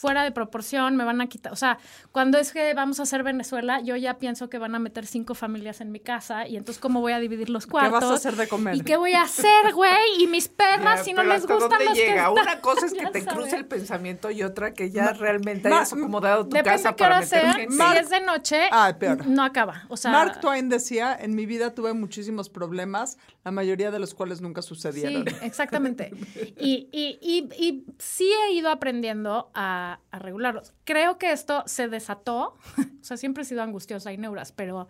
fuera 0.00 0.22
de 0.24 0.30
proporción, 0.30 0.94
me 0.96 1.04
van 1.04 1.20
a 1.22 1.26
quitar, 1.26 1.52
o 1.52 1.56
sea, 1.56 1.78
cuando 2.12 2.38
es 2.38 2.52
que 2.52 2.74
vamos 2.74 3.00
a 3.00 3.04
hacer 3.04 3.22
Venezuela, 3.22 3.80
yo 3.80 3.96
ya 3.96 4.18
pienso 4.18 4.50
que 4.50 4.58
van 4.58 4.74
a 4.74 4.78
meter 4.78 5.06
cinco 5.06 5.34
familias 5.34 5.80
en 5.80 5.90
mi 5.90 6.00
casa 6.00 6.46
y 6.46 6.56
entonces 6.58 6.80
cómo 6.80 7.00
voy 7.00 7.12
a 7.14 7.18
dividir 7.18 7.48
los 7.48 7.64
¿Qué 7.64 7.70
cuartos. 7.72 8.00
vas 8.02 8.10
a 8.10 8.14
hacer 8.14 8.36
de 8.36 8.46
comer? 8.46 8.74
¿Y 8.76 8.80
qué 8.82 8.96
voy 8.98 9.14
a 9.14 9.22
hacer, 9.22 9.72
güey? 9.74 9.92
Y 10.20 10.26
mis 10.26 10.48
perras, 10.48 10.98
Ya, 11.00 11.04
si 11.04 11.12
no 11.14 11.24
les 11.24 11.40
¿hasta 11.42 11.54
gustan 11.54 11.70
dónde 11.70 11.84
los 11.86 11.94
que 11.94 12.00
llega? 12.06 12.28
están, 12.28 12.32
Una 12.32 12.60
cosa 12.60 12.86
es 12.86 12.92
que 12.92 13.06
te 13.06 13.20
sabes. 13.22 13.34
cruce 13.34 13.56
el 13.56 13.64
pensamiento 13.66 14.30
y 14.30 14.42
otra 14.42 14.74
que 14.74 14.90
ya 14.90 15.12
realmente 15.14 15.68
hayas 15.68 15.92
acomodado 15.94 16.44
tu 16.44 16.50
Depende 16.50 16.70
casa 16.70 16.90
de 16.90 16.96
qué 16.96 17.02
hora 17.04 17.14
para 17.14 17.20
meter 17.24 17.40
sea, 17.40 17.52
gente. 17.54 17.74
si 17.76 17.96
es 17.98 18.10
de 18.10 18.20
noche, 18.20 18.60
Ah, 18.72 18.92
peor. 18.98 19.26
no 19.26 19.42
acaba. 19.44 19.84
O 19.88 19.96
sea, 19.96 20.10
Mark 20.10 20.40
Twain 20.40 20.68
decía, 20.68 21.16
en 21.18 21.34
mi 21.34 21.46
vida 21.46 21.74
tuve 21.74 21.92
muchísimos 21.94 22.50
problemas, 22.50 23.16
la 23.44 23.50
mayoría 23.50 23.90
de 23.90 23.98
los 23.98 24.12
cuales 24.14 24.40
nunca 24.42 24.60
Sí, 24.60 24.68
sucedieron. 24.68 25.24
exactamente. 25.42 26.10
Y, 26.58 26.88
y, 26.92 27.18
y, 27.20 27.48
y 27.64 27.84
sí 27.98 28.28
he 28.48 28.52
ido 28.52 28.70
aprendiendo 28.70 29.50
a, 29.54 29.85
a 29.94 30.18
regularlos. 30.18 30.72
Creo 30.84 31.18
que 31.18 31.32
esto 31.32 31.62
se 31.66 31.88
desató, 31.88 32.54
o 33.00 33.04
sea, 33.04 33.16
siempre 33.16 33.42
he 33.42 33.46
sido 33.46 33.62
angustiosa 33.62 34.12
y 34.12 34.18
neuras, 34.18 34.52
pero 34.52 34.88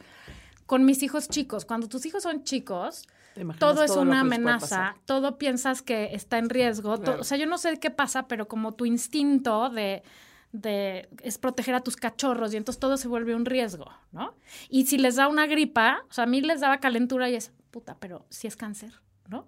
con 0.66 0.84
mis 0.84 1.02
hijos 1.02 1.28
chicos, 1.28 1.64
cuando 1.64 1.88
tus 1.88 2.04
hijos 2.06 2.22
son 2.22 2.44
chicos, 2.44 3.06
¿Te 3.34 3.42
imaginas 3.42 3.60
todo 3.60 3.84
es 3.84 3.92
todo 3.92 4.02
una 4.02 4.20
amenaza, 4.20 4.96
todo 5.04 5.38
piensas 5.38 5.82
que 5.82 6.14
está 6.14 6.38
en 6.38 6.48
riesgo. 6.48 6.98
Claro. 7.00 7.20
o 7.20 7.24
sea, 7.24 7.38
yo 7.38 7.46
no 7.46 7.58
sé 7.58 7.78
qué 7.78 7.90
pasa, 7.90 8.26
pero 8.26 8.48
como 8.48 8.72
tu 8.72 8.86
instinto 8.86 9.68
de, 9.70 10.02
de 10.52 11.08
es 11.22 11.38
proteger 11.38 11.74
a 11.74 11.80
tus 11.80 11.96
cachorros 11.96 12.54
y 12.54 12.56
entonces 12.56 12.80
todo 12.80 12.96
se 12.96 13.08
vuelve 13.08 13.34
un 13.34 13.44
riesgo, 13.44 13.90
¿no? 14.12 14.34
Y 14.68 14.86
si 14.86 14.98
les 14.98 15.16
da 15.16 15.28
una 15.28 15.46
gripa, 15.46 16.04
o 16.08 16.12
sea, 16.12 16.24
a 16.24 16.26
mí 16.26 16.40
les 16.40 16.60
daba 16.60 16.78
calentura 16.78 17.28
y 17.28 17.36
es, 17.36 17.52
puta, 17.70 17.96
pero 18.00 18.26
si 18.30 18.46
es 18.46 18.56
cáncer, 18.56 19.00
¿no? 19.28 19.46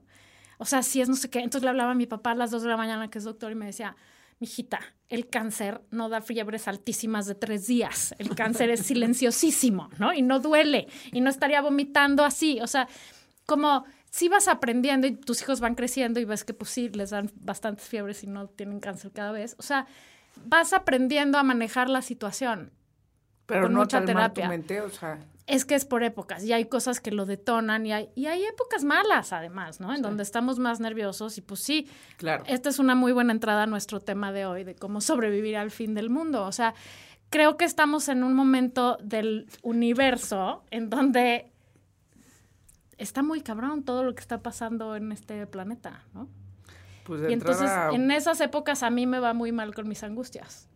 O 0.58 0.64
sea, 0.64 0.82
si 0.82 1.00
es 1.00 1.08
no 1.08 1.16
sé 1.16 1.30
qué. 1.30 1.38
Entonces 1.38 1.62
le 1.62 1.70
hablaba 1.70 1.92
a 1.92 1.94
mi 1.94 2.06
papá 2.06 2.32
a 2.32 2.34
las 2.34 2.50
2 2.50 2.62
de 2.62 2.68
la 2.68 2.76
mañana, 2.76 3.08
que 3.08 3.18
es 3.18 3.24
doctor, 3.24 3.50
y 3.52 3.54
me 3.54 3.66
decía, 3.66 3.96
mijita, 4.40 4.80
el 5.08 5.28
cáncer 5.28 5.80
no 5.90 6.08
da 6.08 6.20
fiebres 6.20 6.68
altísimas 6.68 7.26
de 7.26 7.34
tres 7.34 7.66
días. 7.66 8.14
El 8.18 8.34
cáncer 8.34 8.70
es 8.70 8.80
silenciosísimo, 8.86 9.90
¿no? 9.98 10.12
Y 10.12 10.22
no 10.22 10.38
duele. 10.38 10.88
Y 11.12 11.20
no 11.20 11.30
estaría 11.30 11.60
vomitando 11.60 12.24
así. 12.24 12.60
O 12.60 12.66
sea, 12.66 12.88
como 13.46 13.84
si 14.10 14.28
vas 14.28 14.48
aprendiendo 14.48 15.06
y 15.06 15.16
tus 15.16 15.40
hijos 15.42 15.60
van 15.60 15.74
creciendo 15.74 16.20
y 16.20 16.24
ves 16.24 16.44
que 16.44 16.54
pues 16.54 16.70
sí, 16.70 16.88
les 16.90 17.10
dan 17.10 17.30
bastantes 17.36 17.86
fiebres 17.86 18.22
y 18.22 18.26
no 18.26 18.48
tienen 18.48 18.80
cáncer 18.80 19.12
cada 19.12 19.32
vez. 19.32 19.56
O 19.58 19.62
sea, 19.62 19.86
vas 20.44 20.72
aprendiendo 20.72 21.38
a 21.38 21.42
manejar 21.42 21.88
la 21.88 22.02
situación. 22.02 22.72
Pero 23.46 23.62
con 23.62 23.72
no 23.72 23.80
mucha 23.80 24.04
calmar 24.04 24.28
tu 24.30 24.34
terapia. 24.34 24.48
mente, 24.48 24.80
o 24.82 24.90
sea, 24.90 25.18
Es 25.48 25.64
que 25.64 25.74
es 25.74 25.86
por 25.86 26.02
épocas 26.02 26.44
y 26.44 26.52
hay 26.52 26.66
cosas 26.66 27.00
que 27.00 27.10
lo 27.10 27.24
detonan 27.24 27.86
y 27.86 27.92
hay, 27.92 28.10
y 28.14 28.26
hay 28.26 28.44
épocas 28.44 28.84
malas 28.84 29.32
además, 29.32 29.80
¿no? 29.80 29.94
En 29.94 30.02
donde 30.02 30.22
estamos 30.22 30.58
más 30.58 30.78
nerviosos 30.78 31.38
y 31.38 31.40
pues 31.40 31.60
sí, 31.60 31.88
claro. 32.18 32.44
esta 32.46 32.68
es 32.68 32.78
una 32.78 32.94
muy 32.94 33.12
buena 33.12 33.32
entrada 33.32 33.62
a 33.62 33.66
nuestro 33.66 33.98
tema 33.98 34.30
de 34.30 34.44
hoy, 34.44 34.62
de 34.62 34.74
cómo 34.74 35.00
sobrevivir 35.00 35.56
al 35.56 35.70
fin 35.70 35.94
del 35.94 36.10
mundo. 36.10 36.44
O 36.44 36.52
sea, 36.52 36.74
creo 37.30 37.56
que 37.56 37.64
estamos 37.64 38.08
en 38.08 38.24
un 38.24 38.34
momento 38.34 38.98
del 39.02 39.48
universo 39.62 40.64
en 40.70 40.90
donde 40.90 41.50
está 42.98 43.22
muy 43.22 43.40
cabrón 43.40 43.84
todo 43.84 44.04
lo 44.04 44.14
que 44.14 44.20
está 44.20 44.42
pasando 44.42 44.96
en 44.96 45.12
este 45.12 45.46
planeta, 45.46 46.04
¿no? 46.12 46.28
Pues 47.04 47.22
Y 47.30 47.32
entonces 47.32 47.70
en 47.92 48.10
esas 48.10 48.40
épocas 48.42 48.82
a 48.82 48.90
mí 48.90 49.06
me 49.06 49.18
va 49.18 49.32
muy 49.32 49.50
mal 49.50 49.74
con 49.74 49.88
mis 49.88 50.02
angustias. 50.02 50.68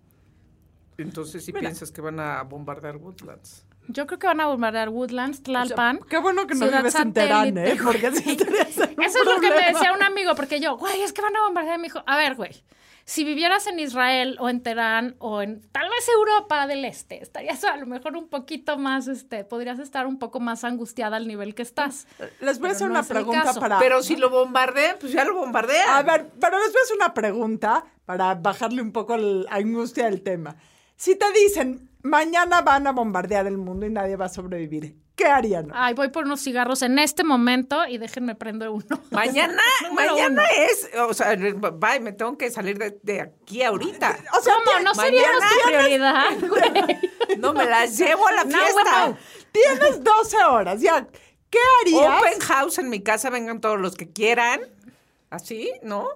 entonces 0.96 1.44
sí 1.44 1.52
Mira. 1.52 1.68
piensas 1.68 1.92
que 1.92 2.00
van 2.00 2.20
a 2.20 2.42
bombardear 2.42 2.96
Woodlands. 2.96 3.66
Yo 3.88 4.06
creo 4.06 4.18
que 4.18 4.26
van 4.26 4.40
a 4.40 4.46
bombardear 4.46 4.88
Woodlands, 4.88 5.42
Tlalpan. 5.42 6.00
Qué 6.08 6.18
bueno 6.18 6.46
que 6.46 6.54
no 6.54 6.66
vives 6.66 6.94
en 6.94 7.12
Teherán, 7.12 7.54
satélite, 7.54 7.72
¿eh? 7.72 7.78
Porque 7.82 8.06
Eso 9.06 9.18
es 9.18 9.26
lo 9.26 9.40
que 9.40 9.50
me 9.50 9.72
decía 9.72 9.92
un 9.92 10.02
amigo, 10.02 10.34
porque 10.34 10.60
yo, 10.60 10.76
güey, 10.76 11.02
es 11.02 11.12
que 11.12 11.20
van 11.22 11.36
a 11.36 11.42
bombardear. 11.42 11.78
Me 11.78 11.88
dijo, 11.88 12.02
a 12.06 12.16
ver, 12.16 12.36
güey, 12.36 12.62
si 13.04 13.24
vivieras 13.24 13.66
en 13.66 13.80
Israel 13.80 14.36
o 14.38 14.48
en 14.48 14.62
Teherán 14.62 15.16
o 15.18 15.42
en 15.42 15.60
tal 15.72 15.90
vez 15.90 16.08
Europa 16.08 16.66
del 16.66 16.84
Este, 16.84 17.22
estarías 17.22 17.64
a 17.64 17.76
lo 17.76 17.86
mejor 17.86 18.16
un 18.16 18.28
poquito 18.28 18.78
más, 18.78 19.08
este, 19.08 19.44
podrías 19.44 19.78
estar 19.80 20.06
un 20.06 20.18
poco 20.18 20.38
más 20.38 20.62
angustiada 20.64 21.16
al 21.16 21.26
nivel 21.26 21.54
que 21.54 21.62
estás. 21.62 22.06
Les 22.40 22.60
voy 22.60 22.68
a 22.68 22.72
hacer 22.72 22.86
no 22.86 22.94
una 22.94 23.02
pregunta 23.02 23.52
para... 23.54 23.78
Pero 23.80 24.02
si 24.02 24.16
lo 24.16 24.30
bombardean, 24.30 24.96
pues 25.00 25.12
ya 25.12 25.24
lo 25.24 25.34
bombardean. 25.34 25.88
A 25.88 26.02
ver, 26.02 26.30
pero 26.40 26.58
les 26.58 26.72
voy 26.72 26.80
a 26.80 26.84
hacer 26.84 26.96
una 26.96 27.14
pregunta 27.14 27.84
para 28.04 28.34
bajarle 28.34 28.82
un 28.82 28.92
poco 28.92 29.16
la 29.16 29.50
angustia 29.50 30.04
del 30.04 30.22
tema. 30.22 30.56
Si 30.96 31.16
te 31.16 31.26
dicen, 31.32 31.90
mañana 32.02 32.62
van 32.62 32.86
a 32.86 32.92
bombardear 32.92 33.46
el 33.46 33.58
mundo 33.58 33.86
y 33.86 33.90
nadie 33.90 34.16
va 34.16 34.26
a 34.26 34.28
sobrevivir, 34.28 34.96
¿qué 35.16 35.26
harían? 35.26 35.70
Ay, 35.74 35.94
voy 35.94 36.08
por 36.08 36.24
unos 36.24 36.40
cigarros 36.42 36.82
en 36.82 36.98
este 36.98 37.24
momento 37.24 37.86
y 37.86 37.98
déjenme 37.98 38.34
prender 38.34 38.68
uno. 38.70 38.84
Mañana, 39.10 39.62
mañana 39.92 40.42
es, 40.46 40.90
o 40.98 41.14
sea, 41.14 41.34
bye, 41.36 42.00
me 42.00 42.12
tengo 42.12 42.36
que 42.36 42.50
salir 42.50 42.78
de, 42.78 42.98
de 43.02 43.20
aquí 43.20 43.62
ahorita. 43.62 44.16
O 44.36 44.40
sea, 44.40 44.54
¿Cómo? 44.64 44.80
¿No 44.80 44.94
sería 44.94 45.28
prioridad, 45.66 46.30
güey? 46.48 47.38
No 47.38 47.52
me 47.54 47.64
las 47.66 47.96
llevo 47.98 48.26
a 48.28 48.32
la 48.32 48.44
No, 48.44 48.58
fiesta. 48.58 49.18
tienes 49.52 50.02
12 50.02 50.44
horas, 50.44 50.80
ya. 50.80 51.06
¿Qué 51.50 51.58
harías? 51.82 52.20
Open 52.22 52.40
house 52.40 52.78
en 52.78 52.88
mi 52.88 53.02
casa, 53.02 53.28
vengan 53.28 53.60
todos 53.60 53.78
los 53.78 53.94
que 53.94 54.10
quieran. 54.10 54.60
Así, 55.28 55.70
¿no? 55.82 56.08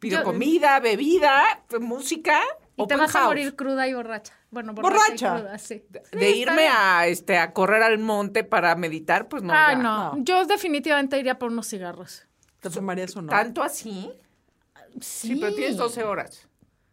Pido 0.00 0.18
Yo- 0.18 0.24
comida, 0.24 0.80
bebida, 0.80 1.42
música. 1.80 2.40
Y 2.84 2.86
te 2.88 2.96
vas 2.96 3.14
a 3.16 3.24
morir 3.24 3.54
cruda 3.56 3.86
y 3.88 3.94
borracha. 3.94 4.32
Bueno, 4.50 4.72
borracha, 4.74 4.98
¿Borracha? 4.98 5.36
y 5.36 5.40
cruda, 5.40 5.58
sí. 5.58 5.84
De 5.90 6.02
Sí, 6.32 6.38
irme 6.40 6.62
bien. 6.62 6.72
a 6.76 7.06
este 7.06 7.38
a 7.38 7.52
correr 7.52 7.82
al 7.82 7.98
monte 7.98 8.44
para 8.44 8.74
meditar, 8.76 9.28
pues 9.28 9.42
no. 9.42 9.52
Ay, 9.54 9.76
ya. 9.76 9.82
no. 9.82 10.14
no. 10.16 10.24
Yo 10.24 10.44
definitivamente 10.46 11.18
iría 11.18 11.38
por 11.38 11.50
unos 11.50 11.68
cigarros. 11.68 12.24
¿Te 12.60 12.68
fumarías 12.70 13.14
uno? 13.16 13.28
¿Tanto 13.30 13.62
así? 13.62 14.12
Sí, 15.00 15.36
pero 15.40 15.54
tienes 15.54 15.76
12 15.76 16.04
horas. 16.04 16.46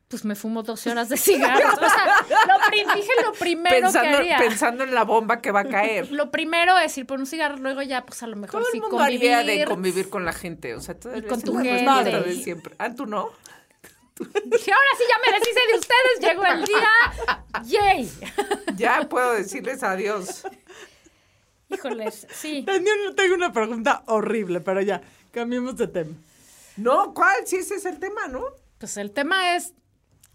Pues 0.08 0.24
me 0.24 0.36
fumo 0.36 0.64
12 0.64 0.92
horas 0.92 1.10
de 1.10 1.18
cigarros. 1.18 1.74
O 1.74 1.80
sea, 1.80 2.06
lo 2.48 2.96
dije 2.96 3.10
lo 3.26 3.34
primero 3.34 3.76
que 3.76 3.82
Pensando, 3.82 4.18
haría. 4.20 4.38
pensando 4.38 4.84
en 4.86 4.94
la 4.96 5.04
bomba 5.04 5.42
que 5.42 5.52
va 5.52 5.62
a 5.62 5.66
caer. 5.66 6.10
Lo 6.14 6.32
primero 6.32 6.78
es 6.78 6.98
ir 6.98 7.06
por 7.06 7.20
un 7.20 7.26
cigarro, 7.26 7.58
luego 7.58 7.82
ya, 7.82 8.06
pues 8.06 8.24
a 8.24 8.28
lo 8.28 8.38
mejor 8.38 8.62
Todo 8.62 8.72
sí 8.72 8.78
el 8.78 8.84
mundo 8.84 8.98
convivir. 8.98 9.34
haría 9.34 9.60
de 9.60 9.66
convivir 9.66 10.10
con 10.10 10.24
la 10.24 10.32
gente. 10.32 10.76
O 10.76 10.80
sea, 10.80 10.96
con 11.28 11.42
tu 11.42 11.56
la 11.56 11.62
gente. 11.64 11.84
respuesta 11.84 12.22
de 12.22 12.36
siempre. 12.36 12.76
Ah, 12.80 12.94
¿tú 12.96 13.06
no? 13.06 13.32
Dije, 14.46 14.72
ahora 14.72 14.90
sí 14.98 15.04
ya 15.08 15.32
me 15.32 15.38
deshice 15.38 15.60
de 15.72 15.80
ustedes, 15.80 16.20
llegó 16.22 16.46
el 16.46 16.66
día. 16.66 16.92
¡Yay! 17.66 18.12
Ya 18.76 19.08
puedo 19.08 19.34
decirles 19.34 19.84
adiós. 19.84 20.44
Híjoles, 21.70 22.28
sí. 22.32 22.64
Tengo 22.66 22.90
tengo 23.16 23.36
una 23.36 23.52
pregunta 23.52 24.04
horrible, 24.08 24.62
pero 24.62 24.82
ya, 24.82 25.02
cambiemos 25.32 25.78
de 25.78 25.88
tema. 25.88 26.16
No, 26.78 27.14
¿cuál? 27.14 27.46
Sí, 27.46 27.58
ese 27.58 27.76
es 27.76 27.86
el 27.86 28.00
tema, 28.00 28.28
¿no? 28.28 28.44
Pues 28.78 28.98
el 28.98 29.12
tema 29.12 29.56
es, 29.56 29.74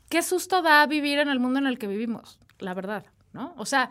¿qué 0.08 0.22
susto 0.22 0.62
da 0.62 0.86
vivir 0.86 1.18
en 1.18 1.28
el 1.28 1.40
mundo 1.40 1.58
en 1.58 1.66
el 1.66 1.78
que 1.78 1.86
vivimos? 1.86 2.38
La 2.58 2.74
verdad, 2.74 3.04
¿no? 3.32 3.54
O 3.56 3.64
sea, 3.66 3.90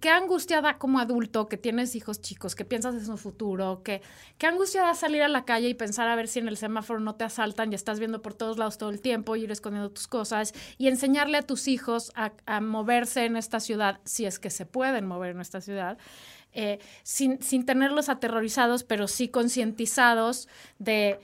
qué 0.00 0.10
angustia 0.10 0.60
da 0.60 0.78
como 0.78 0.98
adulto 0.98 1.46
que 1.46 1.56
tienes 1.56 1.94
hijos 1.94 2.20
chicos, 2.20 2.54
que 2.54 2.64
piensas 2.64 2.94
en 2.94 3.04
su 3.04 3.16
futuro, 3.16 3.82
que, 3.82 4.02
qué 4.38 4.46
angustia 4.46 4.82
da 4.82 4.94
salir 4.94 5.22
a 5.22 5.28
la 5.28 5.44
calle 5.44 5.68
y 5.68 5.74
pensar 5.74 6.08
a 6.08 6.16
ver 6.16 6.28
si 6.28 6.38
en 6.38 6.48
el 6.48 6.56
semáforo 6.56 7.00
no 7.00 7.14
te 7.14 7.24
asaltan 7.24 7.72
y 7.72 7.74
estás 7.74 7.98
viendo 7.98 8.22
por 8.22 8.34
todos 8.34 8.58
lados 8.58 8.78
todo 8.78 8.90
el 8.90 9.00
tiempo 9.00 9.36
y 9.36 9.44
ir 9.44 9.50
escondiendo 9.50 9.90
tus 9.90 10.06
cosas 10.06 10.52
y 10.78 10.88
enseñarle 10.88 11.38
a 11.38 11.42
tus 11.42 11.68
hijos 11.68 12.12
a, 12.14 12.32
a 12.46 12.60
moverse 12.60 13.24
en 13.24 13.36
esta 13.36 13.60
ciudad, 13.60 14.00
si 14.04 14.26
es 14.26 14.38
que 14.38 14.50
se 14.50 14.66
pueden 14.66 15.06
mover 15.06 15.30
en 15.32 15.40
esta 15.40 15.60
ciudad. 15.60 15.98
eh, 16.54 16.78
sin, 17.02 17.42
sin 17.42 17.66
tenerlos 17.66 18.08
aterrorizados, 18.08 18.84
pero 18.84 19.08
sí 19.08 19.28
concientizados 19.28 20.48
de 20.78 21.18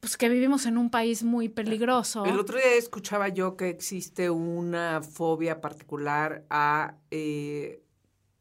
pues, 0.00 0.16
que 0.16 0.28
vivimos 0.28 0.66
en 0.66 0.78
un 0.78 0.90
país 0.90 1.22
muy 1.22 1.48
peligroso. 1.48 2.24
El 2.24 2.38
otro 2.38 2.56
día 2.56 2.74
escuchaba 2.76 3.28
yo 3.28 3.56
que 3.56 3.68
existe 3.68 4.30
una 4.30 5.02
fobia 5.02 5.60
particular 5.60 6.44
a 6.50 6.94
eh, 7.10 7.82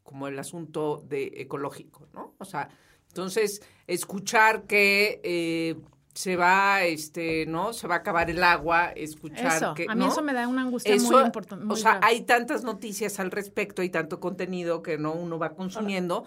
como 0.04 0.28
el 0.28 0.40
asunto 0.40 1.04
de 1.08 1.32
ecológico, 1.36 2.08
¿no? 2.14 2.34
O 2.40 2.46
sea, 2.46 2.70
entonces 3.08 3.62
escuchar 3.88 4.64
que 4.64 5.22
eh, 5.24 5.76
se 6.14 6.36
va, 6.36 6.84
este, 6.84 7.46
¿no? 7.46 7.74
Se 7.74 7.88
va 7.88 7.96
a 7.96 7.98
acabar 8.00 8.30
el 8.30 8.44
agua, 8.44 8.92
escuchar 8.96 9.56
Eso, 9.56 9.74
que 9.74 9.86
a 9.88 9.96
mí 9.96 10.04
¿no? 10.04 10.12
eso 10.12 10.22
me 10.22 10.34
da 10.34 10.48
una 10.48 10.64
angustia 10.64 10.94
Eso, 10.94 11.12
muy 11.12 11.24
importante. 11.24 11.66
O 11.70 11.76
sea, 11.76 12.00
hay 12.04 12.22
tantas 12.22 12.64
noticias 12.64 13.20
al 13.20 13.32
respecto 13.32 13.84
y 13.84 13.90
tanto 13.90 14.20
contenido 14.20 14.82
que 14.82 14.98
no 14.98 15.14
uno 15.14 15.40
va 15.40 15.52
consumiendo 15.52 16.26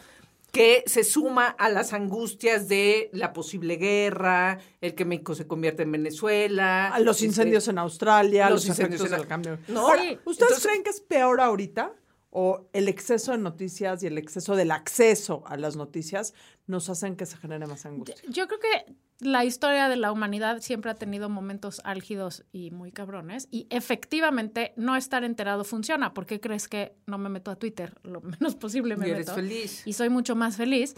que 0.52 0.84
se 0.86 1.02
suma 1.02 1.46
a 1.48 1.70
las 1.70 1.92
angustias 1.94 2.68
de 2.68 3.08
la 3.14 3.32
posible 3.32 3.76
guerra, 3.76 4.58
el 4.82 4.94
que 4.94 5.04
México 5.06 5.34
se 5.34 5.46
convierta 5.46 5.82
en 5.82 5.90
Venezuela, 5.90 6.88
A 6.88 7.00
los 7.00 7.16
este, 7.16 7.26
incendios 7.26 7.66
en 7.68 7.78
Australia, 7.78 8.50
los 8.50 8.60
los, 8.66 8.68
incendios 8.68 9.00
en- 9.06 9.10
del 9.12 9.26
cambio. 9.26 9.58
¿No? 9.68 9.80
Ahora. 9.88 10.02
¿Ustedes 10.02 10.26
Entonces- 10.52 10.62
creen 10.66 10.82
que 10.84 10.90
es 10.90 11.00
peor 11.00 11.40
ahorita? 11.40 11.92
¿O 12.34 12.66
el 12.72 12.88
exceso 12.88 13.32
de 13.32 13.38
noticias 13.38 14.02
y 14.02 14.06
el 14.06 14.16
exceso 14.16 14.56
del 14.56 14.70
acceso 14.70 15.42
a 15.46 15.58
las 15.58 15.76
noticias 15.76 16.32
nos 16.66 16.88
hacen 16.88 17.14
que 17.16 17.26
se 17.26 17.36
genere 17.36 17.66
más 17.66 17.84
angustia? 17.84 18.14
Yo 18.28 18.46
creo 18.48 18.58
que 18.58 18.94
la 19.22 19.44
historia 19.44 19.88
de 19.88 19.96
la 19.96 20.12
humanidad 20.12 20.60
siempre 20.60 20.90
ha 20.90 20.94
tenido 20.94 21.28
momentos 21.28 21.80
álgidos 21.84 22.44
y 22.52 22.70
muy 22.70 22.92
cabrones 22.92 23.48
y 23.50 23.66
efectivamente 23.70 24.72
no 24.76 24.96
estar 24.96 25.24
enterado 25.24 25.64
funciona. 25.64 26.12
¿Por 26.14 26.26
qué 26.26 26.40
crees 26.40 26.68
que 26.68 26.94
no 27.06 27.18
me 27.18 27.28
meto 27.28 27.50
a 27.50 27.56
Twitter? 27.56 27.94
Lo 28.02 28.20
menos 28.40 28.54
posible 28.56 28.96
me 28.96 29.08
Y 29.08 29.10
eres 29.10 29.26
meto. 29.26 29.34
feliz. 29.34 29.86
Y 29.86 29.92
soy 29.92 30.08
mucho 30.10 30.34
más 30.36 30.56
feliz. 30.56 30.94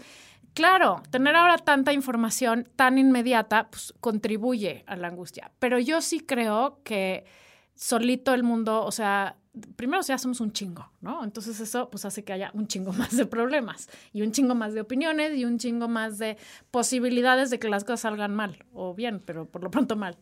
Claro, 0.53 1.03
tener 1.11 1.35
ahora 1.35 1.57
tanta 1.57 1.91
información 1.93 2.67
tan 2.75 2.97
inmediata 2.97 3.69
pues, 3.69 3.93
contribuye 3.99 4.83
a 4.87 4.95
la 4.95 5.07
angustia. 5.07 5.51
Pero 5.59 5.79
yo 5.79 6.01
sí 6.01 6.21
creo 6.21 6.79
que 6.83 7.25
solito 7.75 8.33
el 8.33 8.43
mundo, 8.43 8.83
o 8.85 8.91
sea, 8.91 9.35
primero 9.75 10.01
ya 10.01 10.17
somos 10.17 10.39
un 10.41 10.51
chingo, 10.51 10.89
¿no? 11.01 11.23
Entonces 11.23 11.59
eso 11.59 11.89
pues 11.89 12.05
hace 12.05 12.23
que 12.23 12.33
haya 12.33 12.51
un 12.53 12.67
chingo 12.67 12.93
más 12.93 13.15
de 13.15 13.25
problemas 13.25 13.89
y 14.13 14.21
un 14.21 14.31
chingo 14.31 14.55
más 14.55 14.73
de 14.73 14.81
opiniones 14.81 15.35
y 15.35 15.45
un 15.45 15.57
chingo 15.57 15.87
más 15.87 16.17
de 16.17 16.37
posibilidades 16.71 17.49
de 17.49 17.59
que 17.59 17.69
las 17.69 17.83
cosas 17.83 18.01
salgan 18.01 18.33
mal 18.35 18.65
o 18.73 18.93
bien, 18.93 19.21
pero 19.25 19.45
por 19.45 19.63
lo 19.63 19.71
pronto 19.71 19.95
mal. 19.95 20.17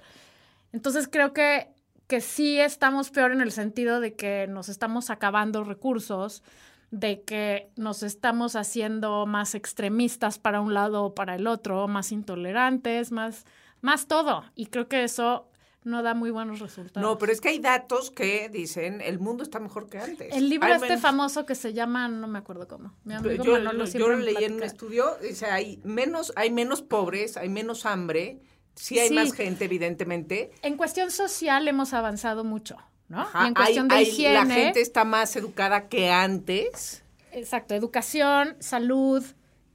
Entonces 0.72 1.08
creo 1.08 1.34
que, 1.34 1.70
que 2.08 2.22
sí 2.22 2.60
estamos 2.60 3.12
peor 3.12 3.32
en 3.32 3.42
el 3.42 3.52
sentido 3.52 4.00
de 4.00 4.13
que 4.16 4.48
nos 4.48 4.70
estamos 4.70 5.10
acabando 5.10 5.63
recursos, 5.63 6.44
de 6.92 7.24
que 7.24 7.72
nos 7.75 8.04
estamos 8.04 8.56
haciendo 8.56 9.25
más 9.25 9.56
extremistas 9.56 10.38
para 10.38 10.62
un 10.62 10.74
lado 10.74 11.06
o 11.06 11.16
para 11.16 11.36
el 11.36 11.48
otro, 11.48 11.88
más 11.88 12.12
intolerantes, 12.12 13.12
más, 13.12 13.46
más 13.82 14.08
todo. 14.08 14.44
Y 14.56 14.68
creo 14.68 14.88
que 14.88 15.04
eso 15.04 15.48
no 15.86 16.02
da 16.04 16.13
muy 16.13 16.32
buenos 16.32 16.60
resultados. 16.60 17.08
No, 17.08 17.18
pero 17.18 17.32
es 17.32 17.42
que 17.42 17.50
hay 17.50 17.60
datos 17.60 18.10
que 18.12 18.50
dicen 18.50 19.02
el 19.02 19.20
mundo 19.20 19.44
está 19.44 19.60
mejor 19.60 19.90
que 19.90 20.00
antes. 20.00 20.34
El 20.34 20.50
libro 20.50 20.74
este 20.74 20.98
famoso 20.98 21.46
que 21.46 21.56
se 21.56 21.74
llama, 21.74 22.08
no 22.08 22.28
me 22.28 22.40
acuerdo 22.40 22.68
cómo. 22.68 22.94
Mi 23.04 23.13
amigo 23.13 23.44
yo, 23.44 23.52
Manolo 23.54 23.86
yo 23.86 24.08
lo 24.08 24.18
leí 24.18 24.44
en 24.44 24.54
un 24.54 24.63
estudio, 24.63 25.18
dice, 25.22 25.46
hay 25.48 25.80
menos, 25.84 26.32
hay 26.36 26.52
menos 26.52 26.82
pobres, 26.82 27.38
hay 27.38 27.50
menos 27.50 27.86
hambre, 27.86 28.40
sí 28.75 28.98
hay 29.00 29.10
Sí. 29.10 29.13
más 29.16 29.34
gente, 29.34 29.66
evidentemente. 29.66 30.52
En 30.62 30.78
cuestión 30.78 31.12
social 31.12 31.68
hemos 31.68 31.94
avanzado 31.94 32.44
mucho, 32.44 32.78
¿no? 33.10 33.22
Ajá, 33.22 33.44
y 33.44 33.48
en 33.50 33.54
cuestión 33.54 33.84
hay- 33.86 33.90
de 33.90 33.96
hay- 33.96 34.12
higiene. 34.12 34.34
La 34.36 34.46
gente 34.46 34.82
está 34.82 35.04
más 35.06 35.36
educada 35.36 35.88
que 35.90 36.10
antes. 36.12 37.04
Exacto, 37.32 37.74
educación, 37.75 38.56
salud, 38.60 39.24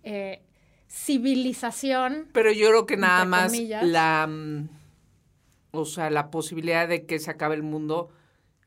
eh, 0.04 0.42
civilización. 0.88 2.28
Pero 2.32 2.52
yo 2.52 2.68
creo 2.68 2.86
que 2.86 2.96
nada 2.96 3.24
más 3.24 3.46
comillas. 3.52 3.84
la, 3.84 4.28
o 5.70 5.84
sea, 5.84 6.10
la 6.10 6.30
posibilidad 6.30 6.88
de 6.88 7.06
que 7.06 7.18
se 7.18 7.30
acabe 7.30 7.54
el 7.54 7.62
mundo 7.62 8.10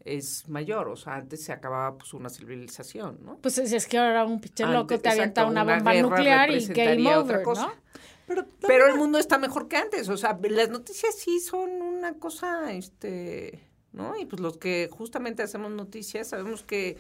es 0.05 0.47
mayor. 0.47 0.87
O 0.89 0.95
sea, 0.95 1.15
antes 1.15 1.43
se 1.43 1.51
acababa 1.51 1.97
pues 1.97 2.13
una 2.13 2.29
civilización, 2.29 3.19
¿no? 3.23 3.37
Pues 3.37 3.57
es, 3.57 3.71
es 3.73 3.87
que 3.87 3.97
ahora 3.97 4.25
un 4.25 4.39
pinche 4.39 4.65
loco 4.65 4.99
te 4.99 5.09
avienta 5.09 5.41
exacto, 5.41 5.51
una 5.51 5.63
una 5.63 5.75
bomba 5.75 5.93
nuclear 5.93 6.51
y 6.51 6.65
game 6.67 7.15
over, 7.15 7.43
cosa. 7.43 7.67
¿no? 7.67 7.73
Pero, 8.27 8.45
Pero 8.65 8.87
el 8.87 8.95
mundo 8.95 9.17
está 9.17 9.37
mejor 9.37 9.67
que 9.67 9.77
antes. 9.77 10.07
O 10.09 10.17
sea, 10.17 10.39
las 10.41 10.69
noticias 10.69 11.15
sí 11.15 11.39
son 11.39 11.69
una 11.81 12.13
cosa, 12.13 12.71
este, 12.71 13.67
¿no? 13.91 14.17
Y 14.17 14.25
pues 14.25 14.41
los 14.41 14.57
que 14.57 14.89
justamente 14.91 15.43
hacemos 15.43 15.71
noticias 15.71 16.29
sabemos 16.29 16.63
que 16.63 16.97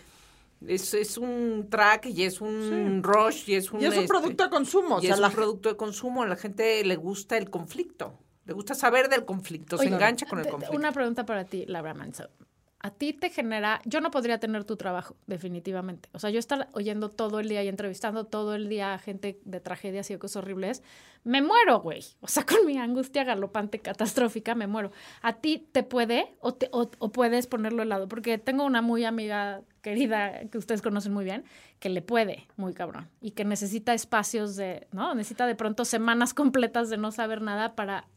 es, 0.67 0.93
es 0.93 1.17
un 1.17 1.67
track 1.69 2.07
y 2.07 2.23
es 2.23 2.41
un 2.41 3.01
rush 3.01 3.49
y 3.49 3.55
es 3.55 3.71
un... 3.71 3.81
y 3.81 3.85
es 3.85 3.93
un 3.93 3.99
este, 3.99 4.07
producto 4.07 4.43
de 4.43 4.49
consumo. 4.49 4.97
O 4.97 4.99
y 4.99 5.05
sea, 5.05 5.15
es 5.15 5.19
la 5.21 5.29
un 5.29 5.33
producto 5.33 5.69
de 5.69 5.77
consumo. 5.77 6.23
A 6.23 6.27
la 6.27 6.35
gente 6.35 6.83
le 6.83 6.95
gusta 6.97 7.37
el 7.37 7.49
conflicto. 7.49 8.19
Le 8.45 8.53
gusta 8.53 8.73
saber 8.75 9.09
del 9.09 9.25
conflicto. 9.25 9.75
Oye, 9.77 9.89
se 9.89 9.93
engancha 9.93 10.25
con 10.25 10.39
el 10.39 10.47
conflicto. 10.47 10.75
Una 10.75 10.91
pregunta 10.91 11.25
para 11.25 11.45
ti, 11.45 11.65
Laura 11.67 11.93
Manso. 11.93 12.29
A 12.83 12.89
ti 12.89 13.13
te 13.13 13.29
genera, 13.29 13.79
yo 13.85 14.01
no 14.01 14.09
podría 14.09 14.39
tener 14.39 14.63
tu 14.63 14.75
trabajo, 14.75 15.15
definitivamente. 15.27 16.09
O 16.13 16.19
sea, 16.19 16.31
yo 16.31 16.39
estar 16.39 16.67
oyendo 16.73 17.09
todo 17.09 17.39
el 17.39 17.47
día 17.47 17.63
y 17.63 17.67
entrevistando 17.67 18.23
todo 18.25 18.55
el 18.55 18.69
día 18.69 18.95
a 18.95 18.97
gente 18.97 19.39
de 19.45 19.59
tragedias 19.59 20.09
y 20.09 20.13
de 20.15 20.19
cosas 20.19 20.37
horribles, 20.37 20.81
me 21.23 21.43
muero, 21.43 21.79
güey. 21.81 22.03
O 22.21 22.27
sea, 22.27 22.43
con 22.47 22.65
mi 22.65 22.79
angustia 22.79 23.23
galopante 23.23 23.77
catastrófica, 23.77 24.55
me 24.55 24.65
muero. 24.65 24.91
¿A 25.21 25.33
ti 25.33 25.67
te 25.71 25.83
puede 25.83 26.33
o, 26.39 26.55
te- 26.55 26.69
o- 26.71 26.89
o 26.97 27.11
puedes 27.11 27.45
ponerlo 27.45 27.83
al 27.83 27.89
lado? 27.89 28.07
Porque 28.07 28.39
tengo 28.39 28.65
una 28.65 28.81
muy 28.81 29.05
amiga 29.05 29.61
querida 29.83 30.47
que 30.49 30.57
ustedes 30.57 30.81
conocen 30.81 31.13
muy 31.13 31.23
bien, 31.23 31.43
que 31.79 31.89
le 31.89 32.01
puede, 32.01 32.47
muy 32.55 32.73
cabrón, 32.73 33.09
y 33.21 33.31
que 33.31 33.45
necesita 33.45 33.93
espacios 33.93 34.55
de, 34.55 34.87
¿no? 34.91 35.13
Necesita 35.13 35.45
de 35.45 35.53
pronto 35.53 35.85
semanas 35.85 36.33
completas 36.33 36.89
de 36.89 36.97
no 36.97 37.11
saber 37.11 37.43
nada 37.43 37.75
para 37.75 38.07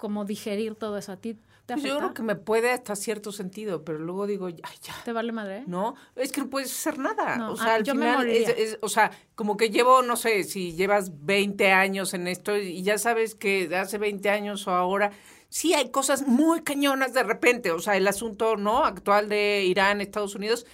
como 0.00 0.24
digerir 0.24 0.74
todo 0.74 0.96
eso. 0.98 1.12
¿A 1.12 1.16
ti 1.16 1.34
te 1.66 1.74
Pues 1.74 1.84
yo 1.84 1.92
afecta? 1.92 1.98
creo 1.98 2.14
que 2.14 2.22
me 2.22 2.36
puede 2.36 2.70
hasta 2.72 2.96
cierto 2.96 3.32
sentido, 3.32 3.84
pero 3.84 3.98
luego 3.98 4.26
digo, 4.26 4.46
ay, 4.46 4.56
ya. 4.82 4.94
¿Te 5.04 5.12
vale 5.12 5.32
madre? 5.32 5.62
No, 5.66 5.94
es 6.16 6.32
que 6.32 6.40
no 6.40 6.50
puedes 6.50 6.72
hacer 6.72 6.98
nada. 6.98 7.36
No, 7.36 7.50
o 7.50 7.52
ah, 7.52 7.56
sea, 7.56 7.74
al 7.76 7.84
yo 7.84 7.92
final, 7.92 8.28
es, 8.28 8.48
es- 8.48 8.78
o 8.82 8.88
sea, 8.88 9.10
como 9.34 9.56
que 9.56 9.70
llevo, 9.70 10.02
no 10.02 10.16
sé, 10.16 10.44
si 10.44 10.72
llevas 10.74 11.24
20 11.24 11.70
años 11.72 12.14
en 12.14 12.26
esto 12.26 12.56
y 12.56 12.82
ya 12.82 12.98
sabes 12.98 13.34
que 13.34 13.74
hace 13.76 13.98
20 13.98 14.30
años 14.30 14.66
o 14.66 14.72
ahora, 14.72 15.12
sí 15.48 15.74
hay 15.74 15.90
cosas 15.90 16.26
muy 16.26 16.62
cañonas 16.62 17.12
de 17.14 17.22
repente. 17.22 17.70
O 17.72 17.78
sea, 17.80 17.96
el 17.96 18.08
asunto, 18.08 18.56
¿no? 18.56 18.84
Actual 18.84 19.28
de 19.28 19.64
Irán, 19.64 20.00
Estados 20.00 20.34
Unidos, 20.34 20.66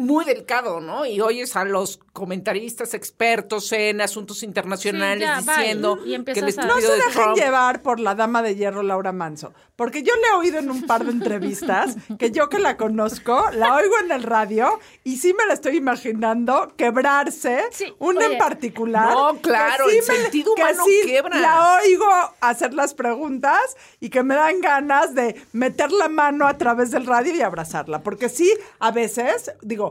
muy 0.00 0.24
delicado, 0.24 0.80
¿no? 0.80 1.06
Y 1.06 1.20
oyes 1.20 1.54
a 1.56 1.64
los 1.64 2.00
comentaristas 2.12 2.94
expertos 2.94 3.70
en 3.72 4.00
asuntos 4.00 4.42
internacionales 4.42 5.28
Sí, 5.38 5.44
ya, 5.46 5.56
diciendo 5.56 5.98
Y 6.04 6.22
que 6.24 6.32
el 6.40 6.48
estúpido 6.48 6.74
No 6.74 6.80
se 6.80 6.86
de 6.88 6.96
dejen 6.96 7.12
Trump... 7.12 7.36
llevar 7.36 7.82
por 7.82 8.00
la 8.00 8.14
dama 8.14 8.42
de 8.42 8.56
hierro 8.56 8.82
Laura 8.82 9.12
Manso, 9.12 9.52
porque 9.76 10.02
yo 10.02 10.12
le 10.16 10.22
he 10.28 10.38
oído 10.38 10.58
en 10.58 10.70
un 10.70 10.82
par 10.86 11.04
de 11.04 11.12
entrevistas 11.12 11.96
que 12.18 12.30
yo 12.30 12.48
que 12.48 12.58
la 12.58 12.76
conozco, 12.76 13.44
la 13.52 13.74
oigo 13.74 13.94
en 14.04 14.10
el 14.12 14.22
radio 14.24 14.78
y 15.04 15.16
sí 15.18 15.34
me 15.38 15.46
la 15.46 15.54
estoy 15.54 15.76
imaginando 15.76 16.72
quebrarse, 16.76 17.62
Sí, 17.70 17.92
una 17.98 18.20
oye. 18.26 18.32
en 18.32 18.38
particular. 18.38 19.12
No, 19.12 19.34
que 19.34 19.40
claro, 19.42 19.88
el 19.88 20.02
sentido 20.02 20.54
que 20.54 20.62
humano 20.62 20.84
sí. 20.84 21.12
La 21.40 21.78
oigo 21.84 22.06
hacer 22.40 22.74
las 22.74 22.94
preguntas 22.94 23.76
y 24.00 24.10
que 24.10 24.22
me 24.22 24.34
dan 24.34 24.60
ganas 24.60 25.14
de 25.14 25.40
meter 25.52 25.92
la 25.92 26.08
mano 26.08 26.46
a 26.46 26.56
través 26.58 26.90
del 26.90 27.06
radio 27.06 27.34
y 27.34 27.42
abrazarla, 27.42 28.02
porque 28.02 28.28
sí, 28.28 28.52
a 28.78 28.90
veces, 28.90 29.52
digo, 29.62 29.89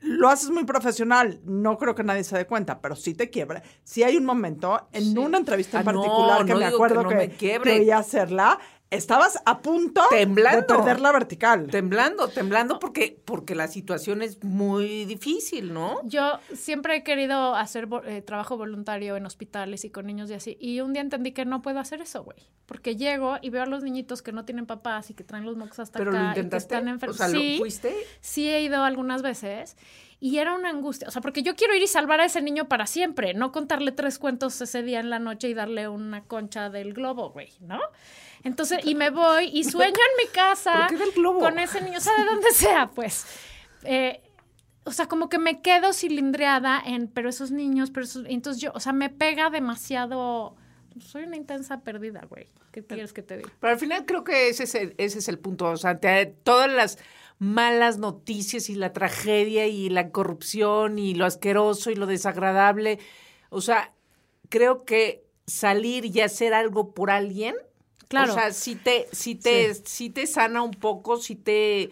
lo 0.00 0.28
haces 0.28 0.50
muy 0.50 0.64
profesional, 0.64 1.40
no 1.44 1.78
creo 1.78 1.94
que 1.94 2.02
nadie 2.02 2.24
se 2.24 2.36
dé 2.36 2.46
cuenta, 2.46 2.80
pero 2.80 2.96
sí 2.96 3.14
te 3.14 3.30
quiebra. 3.30 3.62
Sí 3.84 4.02
hay 4.02 4.16
un 4.16 4.24
momento, 4.24 4.88
en 4.92 5.16
una 5.16 5.38
entrevista 5.38 5.80
en 5.80 5.88
Ah, 5.88 5.92
no, 5.92 6.00
particular 6.02 6.44
que 6.44 6.52
no 6.52 6.58
me 6.58 6.64
acuerdo 6.66 6.96
que 6.98 7.02
no 7.04 7.08
que, 7.10 7.14
me 7.14 7.28
quiebre. 7.30 7.74
que 7.74 7.80
oí 7.82 7.90
hacerla, 7.92 8.58
estabas 8.96 9.38
a 9.46 9.60
punto 9.60 10.02
Temblando. 10.10 10.60
de 10.60 10.64
perder 10.66 11.00
la 11.00 11.12
vertical. 11.12 11.66
Temblando, 11.68 12.28
temblando 12.28 12.78
porque, 12.78 13.20
porque 13.24 13.54
la 13.54 13.68
situación 13.68 14.22
es 14.22 14.42
muy 14.44 15.04
difícil, 15.04 15.72
¿no? 15.72 16.00
Yo 16.04 16.38
siempre 16.54 16.96
he 16.96 17.02
querido 17.02 17.54
hacer 17.54 17.88
eh, 18.04 18.22
trabajo 18.22 18.56
voluntario 18.56 19.16
en 19.16 19.26
hospitales 19.26 19.84
y 19.84 19.90
con 19.90 20.06
niños 20.06 20.30
y 20.30 20.34
así. 20.34 20.56
Y 20.60 20.80
un 20.80 20.92
día 20.92 21.02
entendí 21.02 21.32
que 21.32 21.44
no 21.44 21.62
puedo 21.62 21.78
hacer 21.78 22.00
eso, 22.00 22.22
güey. 22.24 22.38
Porque 22.66 22.96
llego 22.96 23.36
y 23.42 23.50
veo 23.50 23.62
a 23.62 23.66
los 23.66 23.82
niñitos 23.82 24.22
que 24.22 24.32
no 24.32 24.44
tienen 24.44 24.66
papás 24.66 25.10
y 25.10 25.14
que 25.14 25.24
traen 25.24 25.44
los 25.44 25.56
mocos 25.56 25.78
hasta 25.78 25.98
Pero 25.98 26.10
acá 26.10 26.18
lo 26.22 26.24
y 26.30 26.34
que 26.34 26.40
intentaste, 26.40 26.74
están 26.74 26.88
enfermos. 26.88 27.16
o 27.16 27.18
sea, 27.18 27.28
¿lo 27.28 27.38
sí, 27.40 27.56
fuiste? 27.58 27.94
sí 28.20 28.48
he 28.48 28.62
ido 28.62 28.82
algunas 28.84 29.22
veces. 29.22 29.76
Y 30.20 30.38
era 30.38 30.54
una 30.54 30.68
angustia. 30.70 31.08
O 31.08 31.10
sea, 31.10 31.20
porque 31.20 31.42
yo 31.42 31.56
quiero 31.56 31.74
ir 31.74 31.82
y 31.82 31.88
salvar 31.88 32.20
a 32.20 32.24
ese 32.26 32.40
niño 32.42 32.68
para 32.68 32.86
siempre. 32.86 33.34
No 33.34 33.50
contarle 33.50 33.90
tres 33.90 34.20
cuentos 34.20 34.60
ese 34.60 34.82
día 34.84 35.00
en 35.00 35.10
la 35.10 35.18
noche 35.18 35.48
y 35.48 35.54
darle 35.54 35.88
una 35.88 36.22
concha 36.22 36.70
del 36.70 36.94
globo, 36.94 37.30
güey, 37.30 37.48
¿no? 37.60 37.80
Entonces, 38.44 38.80
y 38.84 38.94
me 38.94 39.10
voy 39.10 39.50
y 39.52 39.64
sueño 39.64 39.92
en 39.94 40.26
mi 40.26 40.32
casa 40.32 40.88
con 41.22 41.58
ese 41.58 41.80
niño, 41.80 41.98
o 41.98 42.00
sea, 42.00 42.16
de 42.16 42.24
donde 42.24 42.50
sea, 42.50 42.90
pues. 42.90 43.26
Eh, 43.84 44.20
o 44.84 44.90
sea, 44.90 45.06
como 45.06 45.28
que 45.28 45.38
me 45.38 45.60
quedo 45.62 45.92
cilindreada 45.92 46.82
en, 46.84 47.06
pero 47.06 47.28
esos 47.28 47.52
niños, 47.52 47.90
pero 47.90 48.04
esos, 48.04 48.24
entonces 48.26 48.60
yo, 48.60 48.72
o 48.74 48.80
sea, 48.80 48.92
me 48.92 49.10
pega 49.10 49.50
demasiado. 49.50 50.56
Soy 50.98 51.24
una 51.24 51.36
intensa 51.36 51.80
perdida, 51.80 52.26
güey. 52.28 52.48
¿Qué 52.72 52.84
quieres 52.84 53.12
que 53.12 53.22
te 53.22 53.36
diga? 53.36 53.50
Pero 53.60 53.72
al 53.72 53.78
final 53.78 54.04
creo 54.06 54.24
que 54.24 54.48
ese 54.48 54.64
es 54.64 54.74
el, 54.74 54.94
ese 54.98 55.20
es 55.20 55.28
el 55.28 55.38
punto. 55.38 55.66
O 55.66 55.76
sea, 55.76 55.90
ante 55.90 56.26
todas 56.26 56.70
las 56.70 56.98
malas 57.38 57.98
noticias 57.98 58.70
y 58.70 58.74
la 58.74 58.92
tragedia 58.92 59.66
y 59.66 59.88
la 59.88 60.10
corrupción 60.10 60.98
y 60.98 61.14
lo 61.14 61.26
asqueroso 61.26 61.90
y 61.90 61.96
lo 61.96 62.06
desagradable, 62.06 62.98
o 63.50 63.60
sea, 63.60 63.92
creo 64.48 64.84
que 64.84 65.24
salir 65.46 66.04
y 66.06 66.20
hacer 66.20 66.54
algo 66.54 66.94
por 66.94 67.10
alguien, 67.10 67.56
Claro. 68.12 68.32
o 68.32 68.36
sea, 68.36 68.52
si 68.52 68.76
te, 68.76 69.08
si 69.12 69.34
te, 69.34 69.74
si 69.74 70.08
te 70.10 70.26
sana 70.26 70.62
un 70.62 70.70
poco, 70.70 71.16
si 71.16 71.34
te, 71.34 71.90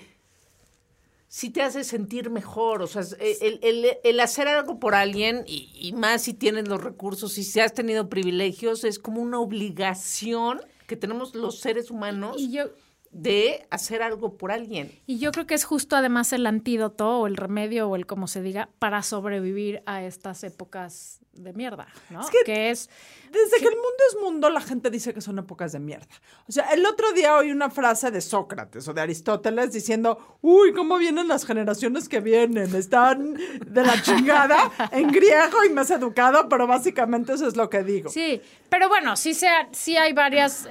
si 1.29 1.51
te 1.51 1.63
hace 1.63 1.85
sentir 1.85 2.29
mejor, 2.31 2.83
o 2.83 2.87
sea, 2.89 3.03
el, 3.21 3.61
el- 3.63 3.87
el 4.03 4.21
hacer 4.21 4.49
algo 4.49 4.81
por 4.81 4.95
alguien, 4.95 5.45
y, 5.47 5.71
y 5.75 5.93
más 5.93 6.23
si 6.23 6.35
tienes 6.35 6.67
los 6.69 6.83
recursos, 6.83 7.39
y 7.39 7.45
si 7.45 7.61
has 7.61 7.73
tenido 7.73 8.09
privilegios, 8.09 8.83
es 8.85 8.99
como 8.99 9.23
una 9.23 9.39
obligación 9.39 10.61
que 10.89 10.97
tenemos 10.97 11.35
los 11.37 11.59
seres 11.61 11.91
humanos 11.93 12.37
Y 12.39 12.51
yo, 12.51 12.65
de 13.13 13.67
hacer 13.71 14.03
algo 14.03 14.37
por 14.37 14.51
alguien. 14.53 14.91
y 15.07 15.19
yo 15.19 15.31
creo 15.33 15.47
que 15.47 15.55
es 15.55 15.65
justo 15.65 15.95
además 15.97 16.33
el 16.33 16.47
antídoto 16.47 17.19
o 17.21 17.27
el 17.29 17.37
remedio 17.37 17.89
o 17.89 17.97
el 17.97 18.07
como 18.07 18.27
se 18.29 18.43
diga 18.43 18.69
para 18.81 19.03
sobrevivir 19.05 19.83
a 19.87 20.05
estas 20.05 20.43
épocas 20.45 21.19
de 21.33 21.53
mierda, 21.53 21.87
¿no? 22.11 22.21
Es 22.23 22.31
que- 22.31 22.39
que 22.45 22.71
es 22.71 22.91
Desde 23.31 23.59
que 23.59 23.69
el 23.69 23.75
mundo 23.75 24.03
es 24.09 24.21
mundo, 24.21 24.51
la 24.51 24.61
gente 24.61 24.91
dice 24.91 25.15
que 25.15 25.21
son 25.21 25.39
épocas 25.39 25.73
de 25.73 25.79
mierda. 25.79 26.07
O 26.49 26.53
sea, 26.53 26.65
el 26.73 26.85
otro 26.85 27.13
día 27.13 27.37
oí 27.37 27.51
una 27.51 27.71
frase 27.71 28.11
de 28.11 28.21
Sócrates 28.21 28.87
o 28.89 28.93
de 28.93 29.01
Aristóteles 29.01 29.73
diciendo, 29.73 30.39
uy, 30.43 30.73
¿cómo 30.73 30.99
vienen 30.99 31.29
las 31.29 31.45
generaciones 31.47 32.09
que 32.09 32.21
vienen? 32.21 32.75
Están 32.75 33.35
de 33.35 33.83
la 33.83 34.01
chingada 34.03 34.71
en 34.91 35.09
griego 35.13 35.65
y 35.65 35.71
más 35.71 35.91
educado, 35.91 36.49
pero 36.49 36.67
básicamente 36.67 37.35
eso 37.35 37.47
es 37.47 37.57
lo 37.57 37.71
que 37.71 37.83
digo. 37.83 38.11
Sí, 38.11 38.41
pero 38.69 38.89
bueno, 38.89 39.17
sí, 39.17 39.35
sea, 39.35 39.69
sí 39.73 39.97
hay 39.97 40.13
varios 40.13 40.69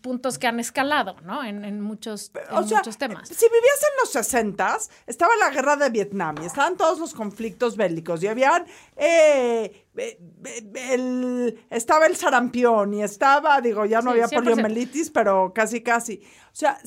puntos 0.00 0.38
que 0.38 0.46
han 0.46 0.60
escalado, 0.60 1.16
¿no? 1.22 1.44
En, 1.44 1.64
en 1.64 1.80
muchos, 1.80 2.32
en 2.34 2.56
o 2.56 2.66
sea, 2.66 2.78
muchos 2.78 2.98
temas. 2.98 3.28
si 3.28 3.46
vivías 3.46 3.82
en 3.82 4.00
los 4.00 4.10
60 4.12 4.78
estaba 5.06 5.32
la 5.36 5.50
guerra 5.50 5.76
de 5.76 5.90
Vietnam 5.90 6.36
y 6.42 6.46
estaban 6.46 6.76
todos 6.76 6.98
los 6.98 7.14
conflictos 7.14 7.76
bélicos 7.76 8.22
y 8.22 8.26
habían 8.26 8.66
eh, 8.96 9.08
eh, 9.08 9.64
eh, 9.64 9.87
el, 9.98 11.58
estaba 11.70 12.06
el 12.06 12.16
sarampión 12.16 12.94
y 12.94 13.02
estaba, 13.02 13.60
digo, 13.60 13.84
ya 13.84 14.00
no 14.00 14.12
Sí, 14.12 14.20
había 14.20 14.26
100%. 14.28 14.34
poliomielitis, 14.34 15.10
pero 15.10 15.52
casi, 15.54 15.82
casi. 15.82 16.22
O 16.52 16.54
sea, 16.54 16.78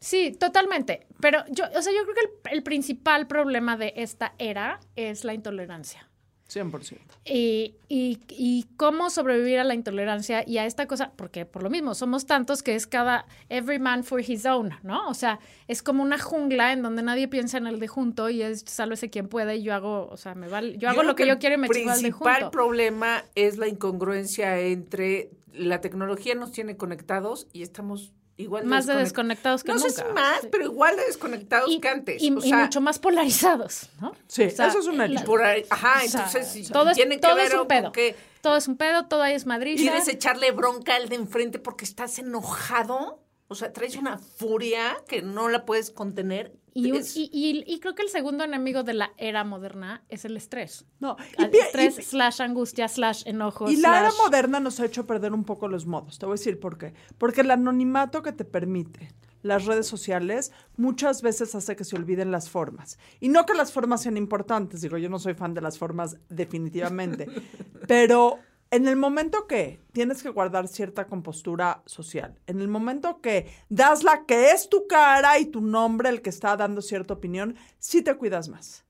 Sí, 0.00 0.30
totalmente. 0.30 1.08
Pero 1.20 1.42
yo, 1.50 1.64
o 1.76 1.82
sea, 1.82 1.92
yo 1.92 2.04
creo 2.04 2.14
que 2.14 2.20
el, 2.50 2.58
el 2.58 2.62
principal 2.62 3.26
problema 3.26 3.76
de 3.76 3.94
esta 3.96 4.32
era 4.38 4.78
es 4.94 5.24
la 5.24 5.34
intolerancia. 5.34 6.07
100%. 6.48 6.98
Y, 7.26 7.74
y, 7.88 8.20
y 8.28 8.66
cómo 8.76 9.10
sobrevivir 9.10 9.58
a 9.58 9.64
la 9.64 9.74
intolerancia 9.74 10.44
y 10.46 10.58
a 10.58 10.64
esta 10.64 10.86
cosa, 10.86 11.12
porque 11.16 11.44
por 11.44 11.62
lo 11.62 11.70
mismo, 11.70 11.94
somos 11.94 12.26
tantos 12.26 12.62
que 12.62 12.74
es 12.74 12.86
cada, 12.86 13.26
every 13.50 13.78
man 13.78 14.02
for 14.02 14.20
his 14.20 14.46
own, 14.46 14.70
¿no? 14.82 15.08
O 15.08 15.14
sea, 15.14 15.40
es 15.66 15.82
como 15.82 16.02
una 16.02 16.18
jungla 16.18 16.72
en 16.72 16.82
donde 16.82 17.02
nadie 17.02 17.28
piensa 17.28 17.58
en 17.58 17.66
el 17.66 17.78
de 17.78 17.88
junto 17.88 18.30
y 18.30 18.42
es 18.42 18.64
sálvese 18.66 19.10
quien 19.10 19.28
pueda 19.28 19.54
y 19.54 19.62
yo 19.62 19.74
hago, 19.74 20.08
o 20.08 20.16
sea, 20.16 20.34
me 20.34 20.48
vale, 20.48 20.78
yo 20.78 20.88
hago 20.88 21.02
lo 21.02 21.14
que, 21.14 21.26
yo 21.26 21.38
quiero 21.38 21.56
y 21.56 21.58
me 21.58 21.66
El 21.66 21.72
chivo 21.74 21.90
al 21.90 21.96
de 21.96 22.02
principal 22.02 22.34
junto. 22.42 22.50
problema 22.50 23.24
es 23.34 23.58
la 23.58 23.68
incongruencia 23.68 24.58
entre 24.58 25.30
la 25.52 25.80
tecnología 25.80 26.34
nos 26.34 26.52
tiene 26.52 26.76
conectados 26.76 27.46
y 27.52 27.62
estamos 27.62 28.12
igual 28.38 28.64
Más 28.64 28.86
de 28.86 28.94
desconect- 28.94 28.98
desconectados 29.02 29.62
que 29.64 29.72
no 29.72 29.78
nunca. 29.78 29.90
sé 29.90 29.96
si 30.06 30.12
más, 30.14 30.40
pero 30.50 30.64
igual 30.64 30.96
de 30.96 31.04
desconectados 31.04 31.70
y, 31.70 31.80
que 31.80 31.88
antes. 31.88 32.22
y- 32.22 32.32
o 32.32 32.38
y 32.38 32.48
sea, 32.48 32.58
mucho 32.64 32.80
más 32.80 32.98
polarizados, 32.98 33.90
¿no? 34.00 34.12
Sí, 34.28 34.44
O 34.44 34.50
sea, 34.50 34.68
eso 34.68 34.78
es 34.78 34.86
un 34.86 35.00
hecho. 35.02 35.12
la- 35.12 35.24
por 35.24 35.42
ahí- 35.42 35.64
ajá, 35.68 35.96
o 36.04 36.08
sea, 36.08 36.26
entonces 36.26 36.68
todo 36.72 36.88
es, 36.90 36.96
tiene 36.96 37.16
que 37.16 37.20
todo 37.20 37.34
ver 37.36 37.46
es 37.48 37.54
un 37.54 37.66
pedo. 37.68 37.92
que 37.92 38.16
Todo 38.40 38.56
es 38.56 38.66
un 38.68 38.76
pedo, 38.76 39.06
todo 39.06 39.22
ahí 39.22 39.34
es 39.34 39.44
madriza. 39.46 39.82
quieres 39.82 40.06
echarle 40.08 40.52
bronca 40.52 40.94
al 40.94 41.08
de 41.08 41.16
enfrente 41.16 41.58
porque 41.58 41.84
estás 41.84 42.18
enojado. 42.18 43.20
O 43.48 43.54
sea, 43.54 43.72
traes 43.72 43.96
una 43.96 44.18
furia 44.18 44.96
que 45.08 45.22
no 45.22 45.48
la 45.48 45.64
puedes 45.66 45.90
contener. 45.90 46.52
Y, 46.74 46.92
un- 46.92 47.02
y- 47.14 47.30
y- 47.32 47.64
y 47.66 47.80
creo 47.80 47.94
que 47.94 48.02
el 48.02 48.08
segundo 48.08 48.44
enemigo 48.44 48.82
de 48.82 48.94
la 48.94 49.12
era 49.16 49.44
moderna 49.44 50.04
es 50.08 50.24
el 50.24 50.36
estrés. 50.36 50.86
No, 51.00 51.16
y, 51.38 51.42
Al 51.42 51.50
pi- 51.50 51.58
estrés 51.58 51.94
slash 51.96 52.40
angustia 52.42 52.88
slash 52.88 53.22
enojo. 53.26 53.70
y 53.70 53.76
la 53.76 53.98
era 54.00 54.10
slash- 54.10 54.22
moderna 54.24 54.60
nos 54.60 54.78
ha 54.80 54.86
hecho 54.86 55.06
perder 55.06 55.32
un 55.32 55.44
poco 55.44 55.68
los 55.68 55.86
modos. 55.86 56.18
Te 56.18 56.26
voy 56.26 56.34
a 56.34 56.38
decir 56.38 56.58
por 56.60 56.78
qué. 56.78 56.94
Porque 57.18 57.40
el 57.42 57.50
anonimato 57.50 58.22
que 58.22 58.32
te 58.32 58.44
permite 58.44 59.08
las 59.42 59.66
redes 59.66 59.86
sociales 59.86 60.50
muchas 60.76 61.22
veces 61.22 61.54
hace 61.54 61.76
que 61.76 61.84
se 61.84 61.94
olviden 61.96 62.30
las 62.32 62.50
formas. 62.50 62.98
Y 63.20 63.28
no 63.28 63.46
que 63.46 63.54
las 63.54 63.72
formas 63.72 64.02
sean 64.02 64.16
importantes, 64.16 64.80
digo, 64.80 64.98
yo 64.98 65.08
no 65.08 65.18
soy 65.20 65.34
fan 65.34 65.54
de 65.54 65.60
las 65.60 65.78
formas 65.78 66.16
definitivamente, 66.28 67.26
pero 67.86 68.38
en 68.70 68.88
el 68.88 68.96
momento 68.96 69.46
que 69.46 69.80
tienes 69.92 70.22
que 70.22 70.28
guardar 70.28 70.68
cierta 70.68 71.06
compostura 71.06 71.82
social, 71.86 72.38
en 72.46 72.60
el 72.60 72.68
momento 72.68 73.20
que 73.20 73.50
das 73.68 74.04
la 74.04 74.26
que 74.26 74.50
es 74.50 74.68
tu 74.68 74.86
cara 74.86 75.38
y 75.38 75.46
tu 75.46 75.60
nombre 75.60 76.08
el 76.08 76.22
que 76.22 76.30
está 76.30 76.56
dando 76.56 76.82
cierta 76.82 77.14
opinión, 77.14 77.56
sí 77.78 78.02
te 78.02 78.14
cuidas 78.16 78.48
más. 78.48 78.87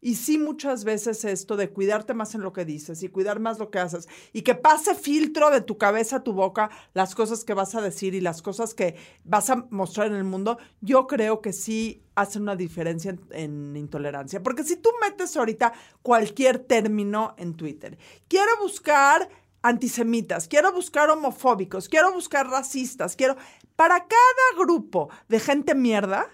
Y 0.00 0.14
sí, 0.14 0.38
muchas 0.38 0.84
veces 0.84 1.24
esto 1.24 1.56
de 1.56 1.70
cuidarte 1.70 2.14
más 2.14 2.34
en 2.34 2.42
lo 2.42 2.52
que 2.52 2.64
dices 2.64 3.02
y 3.02 3.08
cuidar 3.08 3.40
más 3.40 3.58
lo 3.58 3.70
que 3.70 3.80
haces 3.80 4.08
y 4.32 4.42
que 4.42 4.54
pase 4.54 4.94
filtro 4.94 5.50
de 5.50 5.60
tu 5.60 5.76
cabeza 5.76 6.16
a 6.16 6.22
tu 6.22 6.32
boca 6.32 6.70
las 6.94 7.16
cosas 7.16 7.44
que 7.44 7.54
vas 7.54 7.74
a 7.74 7.80
decir 7.80 8.14
y 8.14 8.20
las 8.20 8.40
cosas 8.40 8.74
que 8.74 8.94
vas 9.24 9.50
a 9.50 9.66
mostrar 9.70 10.06
en 10.06 10.14
el 10.14 10.24
mundo, 10.24 10.58
yo 10.80 11.08
creo 11.08 11.40
que 11.40 11.52
sí 11.52 12.04
hace 12.14 12.38
una 12.38 12.54
diferencia 12.54 13.10
en, 13.10 13.20
en 13.32 13.76
intolerancia. 13.76 14.40
Porque 14.40 14.62
si 14.62 14.76
tú 14.76 14.90
metes 15.00 15.36
ahorita 15.36 15.72
cualquier 16.02 16.60
término 16.60 17.34
en 17.36 17.54
Twitter, 17.54 17.98
quiero 18.28 18.50
buscar 18.62 19.28
antisemitas, 19.62 20.46
quiero 20.46 20.72
buscar 20.72 21.10
homofóbicos, 21.10 21.88
quiero 21.88 22.12
buscar 22.12 22.48
racistas, 22.48 23.16
quiero... 23.16 23.36
Para 23.74 24.00
cada 24.00 24.64
grupo 24.64 25.08
de 25.28 25.38
gente 25.38 25.76
mierda, 25.76 26.28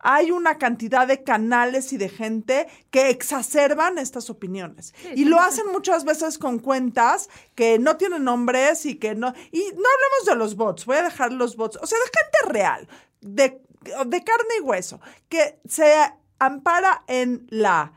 hay 0.00 0.30
una 0.30 0.58
cantidad 0.58 1.06
de 1.06 1.22
canales 1.22 1.92
y 1.92 1.96
de 1.96 2.08
gente 2.08 2.68
que 2.90 3.10
exacerban 3.10 3.98
estas 3.98 4.30
opiniones. 4.30 4.94
y 5.14 5.24
lo 5.24 5.40
hacen 5.40 5.66
muchas 5.72 6.04
veces 6.04 6.38
con 6.38 6.58
cuentas 6.58 7.28
que 7.54 7.78
no 7.78 7.96
tienen 7.96 8.24
nombres 8.24 8.86
y 8.86 8.96
que 8.96 9.14
no... 9.14 9.32
Y 9.50 9.58
no 9.58 9.66
hablemos 9.66 10.26
de 10.26 10.36
los 10.36 10.56
bots, 10.56 10.86
voy 10.86 10.96
a 10.96 11.02
dejar 11.02 11.32
los 11.32 11.56
bots, 11.56 11.78
o 11.80 11.86
sea, 11.86 11.98
de 11.98 12.04
gente 12.04 12.58
real, 12.58 12.88
de, 13.20 13.62
de 14.06 14.24
carne 14.24 14.54
y 14.58 14.62
hueso, 14.62 15.00
que 15.28 15.60
se 15.68 15.94
ampara 16.38 17.04
en, 17.08 17.46
la, 17.50 17.92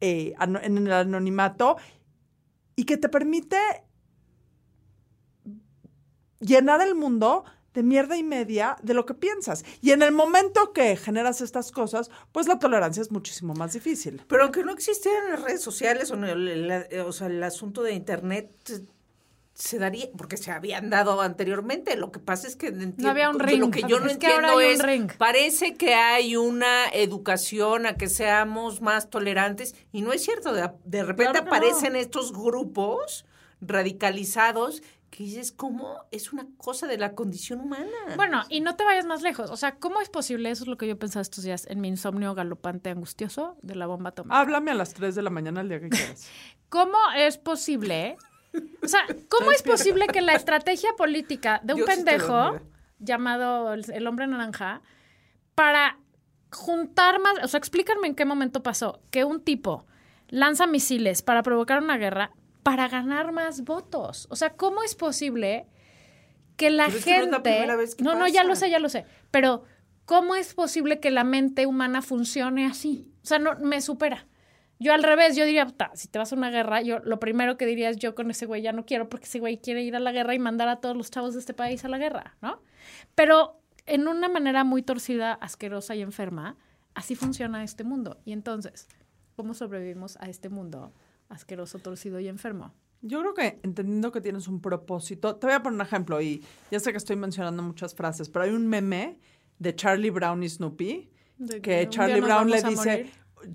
eh, 0.00 0.34
en 0.40 0.78
el 0.78 0.92
anonimato 0.92 1.76
y 2.76 2.84
que 2.84 2.96
te 2.96 3.08
permite 3.08 3.58
llenar 6.40 6.80
el 6.80 6.94
mundo 6.94 7.44
de 7.74 7.82
mierda 7.82 8.16
y 8.16 8.22
media 8.22 8.76
de 8.82 8.94
lo 8.94 9.06
que 9.06 9.14
piensas. 9.14 9.64
Y 9.80 9.92
en 9.92 10.02
el 10.02 10.12
momento 10.12 10.72
que 10.72 10.96
generas 10.96 11.40
estas 11.40 11.72
cosas, 11.72 12.10
pues 12.32 12.46
la 12.46 12.58
tolerancia 12.58 13.00
es 13.00 13.10
muchísimo 13.10 13.54
más 13.54 13.72
difícil. 13.72 14.22
Pero 14.28 14.42
aunque 14.44 14.62
no 14.62 14.72
existieran 14.72 15.30
las 15.30 15.42
redes 15.42 15.62
sociales 15.62 16.10
o, 16.10 16.16
no, 16.16 16.34
la- 16.34 16.82
eh, 16.90 17.00
o 17.00 17.12
sea, 17.12 17.28
el 17.28 17.42
asunto 17.42 17.82
de 17.82 17.92
internet 17.94 18.50
eh, 18.70 18.80
se 19.54 19.78
daría, 19.78 20.06
porque 20.16 20.38
se 20.38 20.50
habían 20.50 20.88
dado 20.88 21.20
anteriormente. 21.20 21.94
Lo 21.96 22.10
que 22.10 22.18
pasa 22.18 22.48
es 22.48 22.56
que 22.56 22.68
entiendo- 22.68 23.10
había 23.10 23.28
un 23.28 23.38
ring. 23.38 23.60
Lo 23.60 23.70
que 23.70 23.82
yo 23.82 24.00
no 24.00 24.06
Es 24.06 24.16
que 24.16 24.26
ahora 24.26 24.52
entiendo 24.52 24.56
un 24.56 24.80
es, 24.80 24.82
ring. 24.82 25.12
parece 25.18 25.74
que 25.76 25.94
hay 25.94 26.36
una 26.36 26.88
educación 26.92 27.84
a 27.86 27.96
que 27.96 28.08
seamos 28.08 28.80
más 28.80 29.10
tolerantes 29.10 29.74
y 29.92 30.00
no 30.00 30.12
es 30.14 30.22
cierto. 30.24 30.52
De, 30.54 30.70
de 30.84 31.02
repente 31.04 31.32
Claro 31.32 31.44
que 31.44 31.50
no. 31.50 31.56
aparecen 31.56 31.96
estos 31.96 32.32
grupos 32.32 33.26
radicalizados 33.60 34.82
que 35.12 35.24
dices, 35.24 35.52
¿cómo? 35.52 35.98
Es 36.10 36.32
una 36.32 36.46
cosa 36.56 36.86
de 36.86 36.96
la 36.96 37.14
condición 37.14 37.60
humana. 37.60 37.86
Bueno, 38.16 38.44
y 38.48 38.60
no 38.60 38.76
te 38.76 38.84
vayas 38.84 39.04
más 39.04 39.20
lejos. 39.20 39.50
O 39.50 39.56
sea, 39.58 39.76
¿cómo 39.76 40.00
es 40.00 40.08
posible? 40.08 40.50
Eso 40.50 40.64
es 40.64 40.68
lo 40.68 40.78
que 40.78 40.88
yo 40.88 40.98
pensaba 40.98 41.20
estos 41.20 41.44
días 41.44 41.66
en 41.68 41.82
mi 41.82 41.88
insomnio 41.88 42.34
galopante 42.34 42.88
angustioso 42.88 43.58
de 43.60 43.74
la 43.74 43.86
bomba 43.86 44.10
atómica. 44.10 44.40
Háblame 44.40 44.70
a 44.70 44.74
las 44.74 44.94
3 44.94 45.14
de 45.14 45.20
la 45.20 45.28
mañana 45.28 45.60
el 45.60 45.68
día 45.68 45.80
que 45.80 45.90
quieras. 45.90 46.30
¿Cómo 46.70 46.96
es 47.14 47.36
posible? 47.36 48.16
O 48.82 48.88
sea, 48.88 49.00
¿cómo 49.28 49.52
es 49.52 49.62
posible 49.62 50.06
que 50.06 50.22
la 50.22 50.32
estrategia 50.32 50.94
política 50.96 51.60
de 51.62 51.74
un 51.74 51.84
pendejo 51.84 52.58
llamado 52.98 53.74
el, 53.74 53.84
el 53.92 54.06
hombre 54.06 54.26
naranja 54.26 54.80
para 55.54 55.98
juntar 56.50 57.20
más, 57.20 57.34
o 57.42 57.48
sea, 57.48 57.58
explícanme 57.58 58.06
en 58.06 58.14
qué 58.14 58.24
momento 58.24 58.62
pasó 58.62 59.02
que 59.10 59.24
un 59.24 59.42
tipo 59.42 59.84
lanza 60.28 60.66
misiles 60.66 61.20
para 61.20 61.42
provocar 61.42 61.82
una 61.82 61.98
guerra 61.98 62.32
para 62.62 62.88
ganar 62.88 63.32
más 63.32 63.64
votos. 63.64 64.26
O 64.30 64.36
sea, 64.36 64.50
¿cómo 64.54 64.82
es 64.82 64.94
posible 64.94 65.66
que 66.56 66.70
la 66.70 66.86
Pero 66.86 66.98
es 66.98 67.04
que 67.04 67.10
no 67.10 67.16
es 67.16 67.22
gente 67.22 67.36
la 67.36 67.42
primera 67.42 67.76
vez 67.76 67.94
que 67.94 68.04
No, 68.04 68.14
no, 68.14 68.28
ya 68.28 68.44
lo 68.44 68.56
sé, 68.56 68.70
ya 68.70 68.78
lo 68.78 68.88
sé, 68.88 69.04
pero 69.30 69.64
¿cómo 70.04 70.34
es 70.34 70.54
posible 70.54 71.00
que 71.00 71.10
la 71.10 71.24
mente 71.24 71.66
humana 71.66 72.02
funcione 72.02 72.66
así? 72.66 73.12
O 73.22 73.26
sea, 73.26 73.38
no 73.38 73.56
me 73.58 73.80
supera. 73.80 74.26
Yo 74.78 74.92
al 74.92 75.04
revés, 75.04 75.36
yo 75.36 75.44
diría, 75.44 75.66
"Ta, 75.66 75.92
si 75.94 76.08
te 76.08 76.18
vas 76.18 76.32
a 76.32 76.36
una 76.36 76.50
guerra, 76.50 76.82
yo 76.82 76.98
lo 77.00 77.20
primero 77.20 77.56
que 77.56 77.66
diría 77.66 77.88
es 77.88 77.98
yo 77.98 78.14
con 78.14 78.30
ese 78.30 78.46
güey 78.46 78.62
ya 78.62 78.72
no 78.72 78.84
quiero 78.84 79.08
porque 79.08 79.26
ese 79.26 79.38
güey 79.38 79.58
quiere 79.58 79.82
ir 79.82 79.94
a 79.94 80.00
la 80.00 80.10
guerra 80.10 80.34
y 80.34 80.40
mandar 80.40 80.68
a 80.68 80.80
todos 80.80 80.96
los 80.96 81.10
chavos 81.10 81.34
de 81.34 81.40
este 81.40 81.54
país 81.54 81.84
a 81.84 81.88
la 81.88 81.98
guerra, 81.98 82.36
¿no? 82.42 82.60
Pero 83.14 83.60
en 83.86 84.08
una 84.08 84.28
manera 84.28 84.64
muy 84.64 84.82
torcida, 84.82 85.34
asquerosa 85.34 85.94
y 85.94 86.02
enferma, 86.02 86.56
así 86.94 87.14
funciona 87.14 87.62
este 87.62 87.84
mundo. 87.84 88.20
Y 88.24 88.32
entonces, 88.32 88.88
¿cómo 89.36 89.54
sobrevivimos 89.54 90.16
a 90.16 90.28
este 90.28 90.48
mundo 90.48 90.92
asqueroso, 91.32 91.78
torcido 91.78 92.20
y 92.20 92.28
enfermo? 92.28 92.72
Yo 93.00 93.20
creo 93.20 93.34
que 93.34 93.58
entendiendo 93.62 94.12
que 94.12 94.20
tienes 94.20 94.46
un 94.46 94.60
propósito, 94.60 95.34
te 95.36 95.46
voy 95.48 95.54
a 95.54 95.62
poner 95.62 95.80
un 95.80 95.86
ejemplo 95.86 96.20
y 96.20 96.44
ya 96.70 96.78
sé 96.78 96.92
que 96.92 96.98
estoy 96.98 97.16
mencionando 97.16 97.62
muchas 97.62 97.94
frases, 97.94 98.28
pero 98.28 98.44
hay 98.44 98.52
un 98.52 98.68
meme 98.68 99.18
de 99.58 99.74
Charlie 99.74 100.10
Brown 100.10 100.42
y 100.42 100.48
Snoopy 100.48 101.10
De 101.38 101.60
que 101.60 101.88
Charlie 101.88 102.20
Brown 102.20 102.48
le 102.48 102.62
dice, 102.62 103.10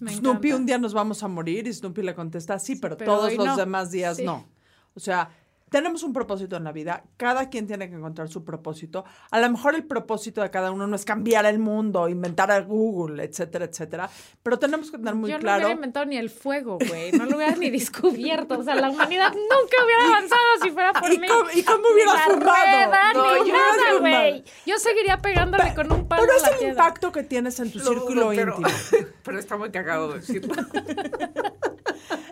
Snoopy, 0.09 0.51
un 0.51 0.65
día 0.65 0.77
nos 0.77 0.93
vamos 0.93 1.23
a 1.23 1.29
morir 1.29 1.65
y 1.67 1.73
Snoopy 1.73 2.01
le 2.01 2.13
contesta, 2.13 2.59
sí, 2.59 2.75
pero, 2.75 2.97
pero 2.97 3.15
todos 3.15 3.33
los 3.35 3.45
no". 3.45 3.55
demás 3.55 3.89
días 3.91 4.17
Sí. 4.17 4.25
no. 4.25 4.45
O 4.93 4.99
sea, 4.99 5.29
tenemos 5.69 6.03
un 6.03 6.13
propósito 6.13 6.55
en 6.55 6.63
la 6.63 6.71
vida, 6.71 7.03
cada 7.17 7.49
quien 7.49 7.67
tiene 7.67 7.89
que 7.89 7.95
encontrar 7.95 8.29
su 8.29 8.43
propósito. 8.45 9.03
A 9.31 9.39
lo 9.39 9.49
mejor 9.49 9.75
el 9.75 9.83
propósito 9.85 10.41
de 10.41 10.49
cada 10.49 10.71
uno 10.71 10.87
no 10.87 10.95
es 10.95 11.03
cambiar 11.05 11.45
el 11.45 11.59
mundo, 11.59 12.07
inventar 12.07 12.51
a 12.51 12.61
Google, 12.61 13.23
etcétera, 13.23 13.65
etcétera, 13.65 14.09
pero 14.43 14.57
tenemos 14.59 14.89
que 14.91 14.97
tener 14.97 15.15
muy 15.15 15.29
Yo 15.29 15.37
no 15.37 15.41
claro... 15.41 15.57
hubiera 15.65 15.73
inventado 15.75 16.05
ni 16.05 16.17
el 16.17 16.29
fuego, 16.29 16.77
güey. 16.87 17.11
No 17.11 17.25
lo 17.25 17.35
hubiera 17.37 17.55
ni 17.55 17.69
descubierto. 17.69 18.59
O 18.59 18.63
sea, 18.63 18.75
la 18.75 18.89
humanidad 18.89 19.33
nunca 19.33 19.77
hubiera 19.83 20.05
avanzado 20.17 20.41
si 20.61 20.71
fuera 20.71 20.93
por 20.93 21.11
¿Y 21.11 21.19
mí. 21.19 21.27
cómo- 21.27 21.49
y 21.53 21.63
cómo 21.63 21.83
Ni 21.87 21.93
hubieras 21.93 22.15
la 22.27 22.35
rueda, 22.35 23.13
No, 23.13 23.31
ni 23.31 23.37
yo 23.37 23.43
hubiera 23.43 23.59
nada, 23.59 23.99
güey. 23.99 24.43
Yo 24.65 24.77
seguiría 24.79 25.17
pegándole 25.17 25.73
con 25.75 25.91
un 25.91 26.07
palo 26.07 26.23
Pero 26.23 26.37
es 26.37 26.43
el 26.43 26.49
piedra. 26.59 26.69
impacto 26.69 27.11
que 27.11 27.23
tienes 27.23 27.59
en 27.59 27.71
tu 27.71 27.79
Lo 27.79 27.85
círculo 27.85 28.29
pero, 28.29 28.55
íntimo. 28.57 28.67
pero 29.23 29.39
está 29.39 29.57
muy 29.57 29.69
cagado 29.71 30.13
decirlo. 30.13 30.53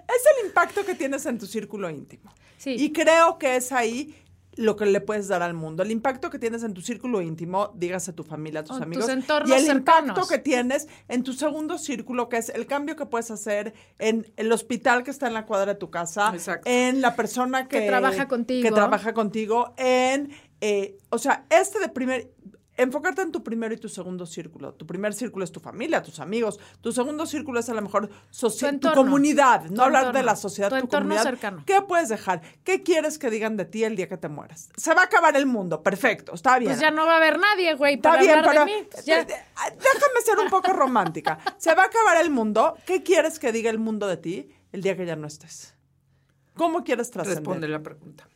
Es 0.07 0.23
el 0.39 0.47
impacto 0.47 0.85
que 0.85 0.95
tienes 0.95 1.25
en 1.25 1.37
tu 1.37 1.45
círculo 1.45 1.89
íntimo. 1.89 2.31
Sí. 2.57 2.75
Y 2.77 2.93
creo 2.93 3.24
que 3.37 3.55
es 3.57 3.71
ahí 3.71 4.15
lo 4.57 4.77
que 4.77 4.85
le 4.85 5.01
puedes 5.01 5.27
dar 5.27 5.41
al 5.41 5.53
mundo. 5.53 5.83
El 5.83 5.91
impacto 5.91 6.29
que 6.29 6.39
tienes 6.39 6.63
en 6.63 6.73
tu 6.73 6.79
círculo 6.81 7.21
íntimo, 7.21 7.73
dígase 7.75 8.13
tu 8.13 8.23
familia, 8.23 8.63
tus 8.63 8.71
O 8.71 8.73
tus 8.75 8.83
amigos. 8.83 9.09
entornos 9.09 9.49
y 9.49 9.53
el 9.53 9.65
cercanos. 9.65 10.09
impacto 10.11 10.27
que 10.29 10.37
tienes 10.39 10.87
en 11.09 11.23
tu 11.23 11.33
segundo 11.33 11.77
círculo, 11.77 12.29
que 12.29 12.37
es 12.37 12.47
el 12.49 12.65
cambio 12.65 12.95
que 12.95 13.05
puedes 13.05 13.31
hacer 13.31 13.73
en 13.99 14.31
el 14.37 14.49
hospital 14.53 15.03
que 15.03 15.11
está 15.11 15.27
en 15.27 15.33
la 15.33 15.45
cuadra 15.45 15.73
de 15.73 15.79
tu 15.79 15.89
casa, 15.89 16.31
Exacto. 16.33 16.69
en 16.69 17.01
la 17.01 17.17
persona 17.17 17.67
que, 17.67 17.81
Que 17.81 17.87
trabaja 17.87 18.29
contigo. 18.29 18.63
que 18.63 18.71
trabaja 18.73 19.13
contigo, 19.13 19.73
en, 19.75 20.29
eh, 20.61 20.97
o 21.09 21.17
sea, 21.17 21.45
este 21.49 21.79
de 21.79 21.89
primer, 21.89 22.31
enfocarte 22.77 23.21
en 23.21 23.31
tu 23.31 23.43
primero 23.43 23.73
y 23.73 23.77
tu 23.77 23.89
segundo 23.89 24.25
círculo. 24.25 24.73
Tu 24.73 24.85
primer 24.85 25.13
círculo 25.13 25.43
es 25.43 25.51
tu 25.51 25.59
familia, 25.59 26.01
tus 26.01 26.19
amigos. 26.19 26.59
Tu 26.81 26.91
segundo 26.91 27.25
círculo 27.25 27.59
es 27.59 27.69
a 27.69 27.73
lo 27.73 27.81
mejor 27.81 28.09
Tu 28.09 28.49
tu, 28.49 28.65
entorno. 28.65 28.95
comunidad. 29.03 29.65
Tu 29.67 29.73
no 29.73 29.83
hablar 29.83 30.13
de 30.13 30.23
la 30.23 30.35
sociedad, 30.35 30.69
Tu 30.69 30.75
tu, 30.75 30.81
entorno 30.81 31.05
comunidad. 31.09 31.23
cercano. 31.23 31.63
¿Qué 31.65 31.81
puedes 31.81 32.09
dejar? 32.09 32.41
¿Qué 32.63 32.83
quieres 32.83 33.17
que 33.17 33.29
digan 33.29 33.57
de 33.57 33.65
ti 33.65 33.83
el 33.83 33.95
día 33.95 34.07
que 34.09 34.17
te 34.17 34.27
mueras? 34.29 34.69
Se 34.75 34.93
va 34.93 35.01
a 35.01 35.05
acabar 35.05 35.35
el 35.35 35.45
mundo. 35.45 35.81
Perfecto, 35.83 36.33
está 36.33 36.59
bien. 36.59 36.71
Pues 36.71 36.81
ya 36.81 36.91
no 36.91 37.05
va 37.05 37.13
a 37.13 37.17
haber 37.17 37.39
nadie, 37.39 37.73
güey, 37.75 37.95
Está 37.95 38.09
para 38.11 38.21
bien, 38.21 38.39
hablar 38.39 38.51
pero 38.53 38.65
de 38.65 38.71
mí. 38.81 38.87
Pues 38.91 39.05
ya. 39.05 39.19
eh, 39.21 39.27
eh, 39.29 39.35
déjame 39.77 40.21
ser 40.23 40.39
un 40.39 40.49
poco 40.49 40.73
romántica. 40.73 41.39
Se 41.57 41.73
va 41.75 41.83
a 41.83 41.85
acabar 41.87 42.17
el 42.17 42.29
mundo. 42.29 42.75
¿Qué 42.85 43.03
quieres 43.03 43.39
que 43.39 43.51
diga 43.51 43.69
el 43.69 43.79
mundo 43.79 44.07
de 44.07 44.17
ti 44.17 44.49
el 44.71 44.81
día 44.81 44.95
que 44.97 45.05
ya 45.05 45.15
no 45.15 45.27
estés? 45.27 45.73
¿Cómo 46.55 46.83
quieres 46.83 47.07
Responde 47.13 47.33
trascender? 47.35 47.69
la 47.69 47.83
pregunta. 47.83 48.27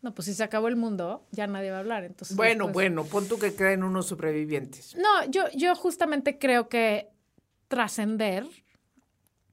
No, 0.00 0.14
pues 0.14 0.26
si 0.26 0.34
se 0.34 0.44
acabó 0.44 0.68
el 0.68 0.76
mundo, 0.76 1.26
ya 1.32 1.46
nadie 1.46 1.70
va 1.70 1.78
a 1.78 1.80
hablar. 1.80 2.04
Entonces, 2.04 2.36
Bueno, 2.36 2.68
bueno, 2.68 3.04
pon 3.04 3.26
tú 3.26 3.38
que 3.38 3.54
queden 3.54 3.82
unos 3.82 4.06
sobrevivientes. 4.06 4.96
No, 4.96 5.24
yo, 5.30 5.48
yo 5.54 5.74
justamente 5.74 6.38
creo 6.38 6.68
que 6.68 7.08
trascender 7.66 8.46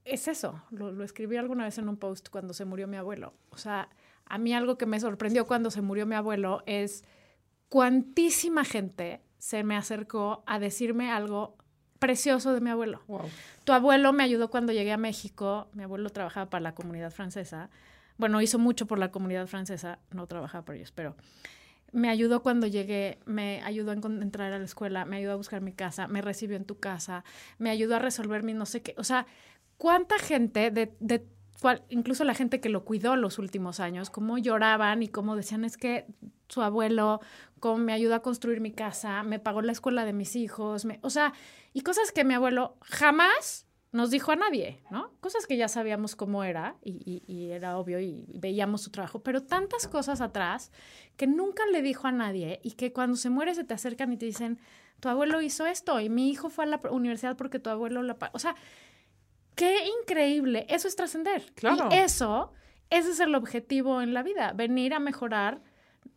es 0.04 0.28
eso. 0.28 0.62
Lo, 0.70 0.92
lo 0.92 1.04
escribí 1.04 1.36
alguna 1.36 1.64
vez 1.64 1.78
en 1.78 1.88
un 1.88 1.96
post 1.96 2.28
cuando 2.28 2.54
se 2.54 2.64
murió 2.64 2.86
mi 2.86 2.96
abuelo. 2.96 3.34
O 3.50 3.58
sea, 3.58 3.88
a 4.24 4.38
mí 4.38 4.54
algo 4.54 4.78
que 4.78 4.86
me 4.86 5.00
sorprendió 5.00 5.46
cuando 5.46 5.70
se 5.70 5.82
murió 5.82 6.06
mi 6.06 6.14
abuelo 6.14 6.62
es 6.66 7.04
cuantísima 7.68 8.64
gente 8.64 9.20
se 9.38 9.64
me 9.64 9.76
acercó 9.76 10.42
a 10.46 10.58
decirme 10.58 11.10
algo 11.10 11.56
precioso 11.98 12.52
de 12.52 12.60
mi 12.60 12.70
abuelo. 12.70 13.00
Tu 13.64 13.72
abuelo 13.72 14.12
me 14.12 14.22
ayudó 14.22 14.50
cuando 14.50 14.72
llegué 14.72 14.92
a 14.92 14.96
México. 14.96 15.68
Mi 15.72 15.82
abuelo 15.84 16.10
trabajaba 16.10 16.50
para 16.50 16.62
la 16.62 16.74
comunidad 16.74 17.10
francesa. 17.10 17.70
Bueno, 18.18 18.40
hizo 18.40 18.58
mucho 18.58 18.86
por 18.86 18.98
la 18.98 19.10
comunidad 19.10 19.46
francesa. 19.46 19.98
No 20.10 20.26
trabajaba 20.26 20.64
por 20.64 20.74
ellos, 20.74 20.92
pero 20.92 21.16
me 21.92 22.08
ayudó 22.10 22.42
cuando 22.42 22.66
llegué, 22.66 23.18
me 23.26 23.62
ayudó 23.62 23.92
a 23.92 23.94
entrar 23.94 24.52
a 24.52 24.58
la 24.58 24.64
escuela, 24.64 25.04
me 25.04 25.16
ayudó 25.16 25.32
a 25.32 25.36
buscar 25.36 25.60
mi 25.60 25.72
casa, 25.72 26.08
me 26.08 26.20
recibió 26.20 26.56
en 26.56 26.64
tu 26.64 26.78
casa, 26.78 27.24
me 27.58 27.70
ayudó 27.70 27.96
a 27.96 27.98
resolver 27.98 28.42
mi 28.42 28.54
no 28.54 28.66
sé 28.66 28.82
qué. 28.82 28.94
O 28.98 29.04
sea, 29.04 29.26
¿cuánta 29.78 30.18
gente 30.18 30.70
de, 30.70 30.94
de 31.00 31.24
cual- 31.60 31.84
incluso 31.88 32.24
la 32.24 32.34
gente 32.34 32.60
que 32.60 32.68
lo 32.68 32.84
cuidó 32.84 33.16
los 33.16 33.38
últimos 33.38 33.80
años, 33.80 34.10
cómo 34.10 34.36
lloraban 34.36 35.02
y 35.02 35.08
cómo 35.08 35.36
decían 35.36 35.64
es 35.64 35.76
que 35.76 36.06
su 36.48 36.60
abuelo 36.62 37.20
cómo 37.60 37.78
me 37.78 37.92
ayudó 37.94 38.14
a 38.14 38.20
construir 38.22 38.60
mi 38.60 38.72
casa, 38.72 39.22
me 39.22 39.38
pagó 39.38 39.62
la 39.62 39.72
escuela 39.72 40.04
de 40.04 40.12
mis 40.12 40.36
hijos, 40.36 40.84
me- 40.84 40.98
o 41.02 41.08
sea, 41.10 41.32
y 41.72 41.80
cosas 41.82 42.12
que 42.12 42.24
mi 42.24 42.34
abuelo 42.34 42.76
jamás 42.82 43.65
nos 43.96 44.10
dijo 44.10 44.30
a 44.32 44.36
nadie, 44.36 44.80
¿no? 44.90 45.10
Cosas 45.20 45.46
que 45.46 45.56
ya 45.56 45.68
sabíamos 45.68 46.14
cómo 46.16 46.44
era 46.44 46.76
y, 46.82 46.92
y- 47.04 47.22
y 47.32 47.50
era 47.50 47.78
obvio 47.78 47.98
y 48.00 48.26
veíamos 48.34 48.82
su 48.82 48.90
trabajo, 48.90 49.20
pero 49.22 49.42
tantas 49.42 49.88
cosas 49.88 50.20
atrás 50.20 50.70
que 51.16 51.26
nunca 51.26 51.64
le 51.72 51.82
dijo 51.82 52.06
a 52.06 52.12
nadie 52.12 52.60
y 52.62 52.72
que 52.72 52.92
cuando 52.92 53.16
se 53.16 53.30
muere 53.30 53.54
se 53.54 53.64
te 53.64 53.74
acercan 53.74 54.12
y 54.12 54.16
te 54.16 54.26
dicen, 54.26 54.58
tu 55.00 55.08
abuelo 55.08 55.40
hizo 55.42 55.66
esto 55.66 55.98
y 56.00 56.08
mi 56.08 56.30
hijo 56.30 56.50
fue 56.50 56.64
a 56.64 56.68
la 56.68 56.80
universidad 56.90 57.36
porque 57.36 57.58
tu 57.58 57.70
abuelo 57.70 58.02
la... 58.02 58.14
pa-". 58.18 58.30
O 58.34 58.38
sea, 58.38 58.54
qué 59.54 59.86
increíble, 60.02 60.66
eso 60.68 60.88
es 60.88 60.96
trascender. 60.96 61.52
Claro. 61.54 61.88
Y 61.90 61.94
eso, 61.94 62.52
ese 62.90 63.10
es 63.10 63.20
el 63.20 63.34
objetivo 63.34 64.02
en 64.02 64.14
la 64.14 64.22
vida, 64.22 64.52
venir 64.52 64.94
a 64.94 65.00
mejorar 65.00 65.62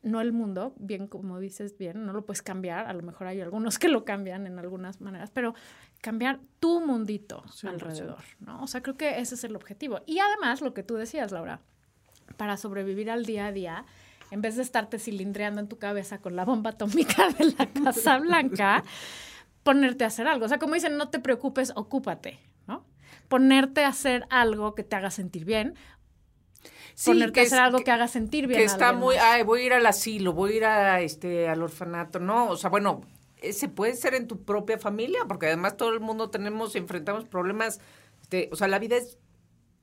no 0.02 0.22
el 0.22 0.32
mundo, 0.32 0.74
bien 0.78 1.08
como 1.08 1.40
dices 1.40 1.78
bien, 1.78 2.06
no 2.06 2.14
lo 2.14 2.26
puedes 2.26 2.42
cambiar, 2.42 2.88
a 2.88 2.94
lo 2.94 3.04
mejor 3.04 3.28
hay 3.28 3.42
algunos 3.42 3.80
que 3.80 3.88
lo 3.88 4.06
cambian 4.06 4.48
en 4.48 4.60
algunas 4.60 5.02
maneras, 5.02 5.32
pero 5.34 5.54
cambiar 6.02 6.40
tu 6.60 6.80
mundito 6.82 7.44
100%. 7.44 7.70
alrededor, 7.70 8.24
¿no? 8.40 8.62
O 8.64 8.68
sea, 8.68 8.82
creo 8.82 8.98
que 8.98 9.20
ese 9.20 9.36
es 9.36 9.44
el 9.44 9.56
objetivo. 9.56 10.02
Y 10.06 10.20
además, 10.20 10.62
lo 10.62 10.74
que 10.74 10.84
tú 10.84 10.96
decías, 10.96 11.32
Laura, 11.32 11.62
para 12.38 12.58
sobrevivir 12.58 13.10
al 13.10 13.26
día 13.26 13.48
a 13.48 13.52
día, 13.52 13.86
en 14.32 14.42
vez 14.42 14.56
de 14.56 14.62
estarte 14.62 15.00
cilindreando 15.00 15.62
en 15.62 15.68
tu 15.68 15.78
cabeza 15.78 16.20
con 16.20 16.36
la 16.36 16.46
bomba 16.46 16.72
atómica 16.72 17.30
de 17.38 17.54
la 17.58 17.66
Casa 17.68 18.18
Blanca, 18.20 18.84
ponerte 19.64 20.04
a 20.04 20.08
hacer 20.08 20.28
algo. 20.28 20.46
O 20.46 20.50
sea, 20.50 20.60
como 20.60 20.76
dicen, 20.76 20.98
no 20.98 21.10
te 21.10 21.20
preocupes, 21.20 21.72
ocúpate, 21.76 22.40
¿no? 22.68 22.86
Ponerte 23.28 23.84
a 23.84 23.90
hacer 23.90 24.26
algo 24.30 24.76
que 24.76 24.84
te 24.84 24.96
haga 24.96 25.12
sentir 25.12 25.46
bien, 25.46 25.76
Sí, 27.02 27.12
ponerte 27.12 27.40
a 27.40 27.44
es- 27.44 27.54
hacer 27.54 27.64
algo 27.64 27.80
que, 27.80 27.92
haga 27.92 28.08
sentir 28.10 28.46
bien. 28.48 28.60
que 28.60 28.66
está 28.66 28.92
muy, 28.92 29.16
ay, 29.16 29.44
voy 29.44 29.62
a 29.62 29.66
ir 29.68 29.74
al 29.74 29.86
asilo, 29.86 30.34
voy 30.34 30.52
a 30.52 30.56
ir 30.58 30.66
a, 30.66 31.02
este, 31.02 31.48
al 31.48 31.64
orfanato, 31.64 32.20
no, 32.20 32.50
o 32.50 32.58
sea, 32.58 32.70
bueno, 32.70 33.02
ese 33.42 33.70
puede 33.70 33.96
ser 33.96 34.16
en 34.16 34.28
tu 34.28 34.44
propia 34.44 34.78
familia, 34.78 35.22
porque 35.28 35.46
además 35.48 35.78
todo 35.78 35.94
el 35.94 36.02
mundo 36.02 36.30
tenemos, 36.30 36.76
enfrentamos 36.76 37.24
problemas, 37.24 37.80
este, 38.22 38.50
o 38.52 38.58
sea, 38.58 38.68
la 38.68 38.80
vida 38.80 38.98
es 38.98 39.18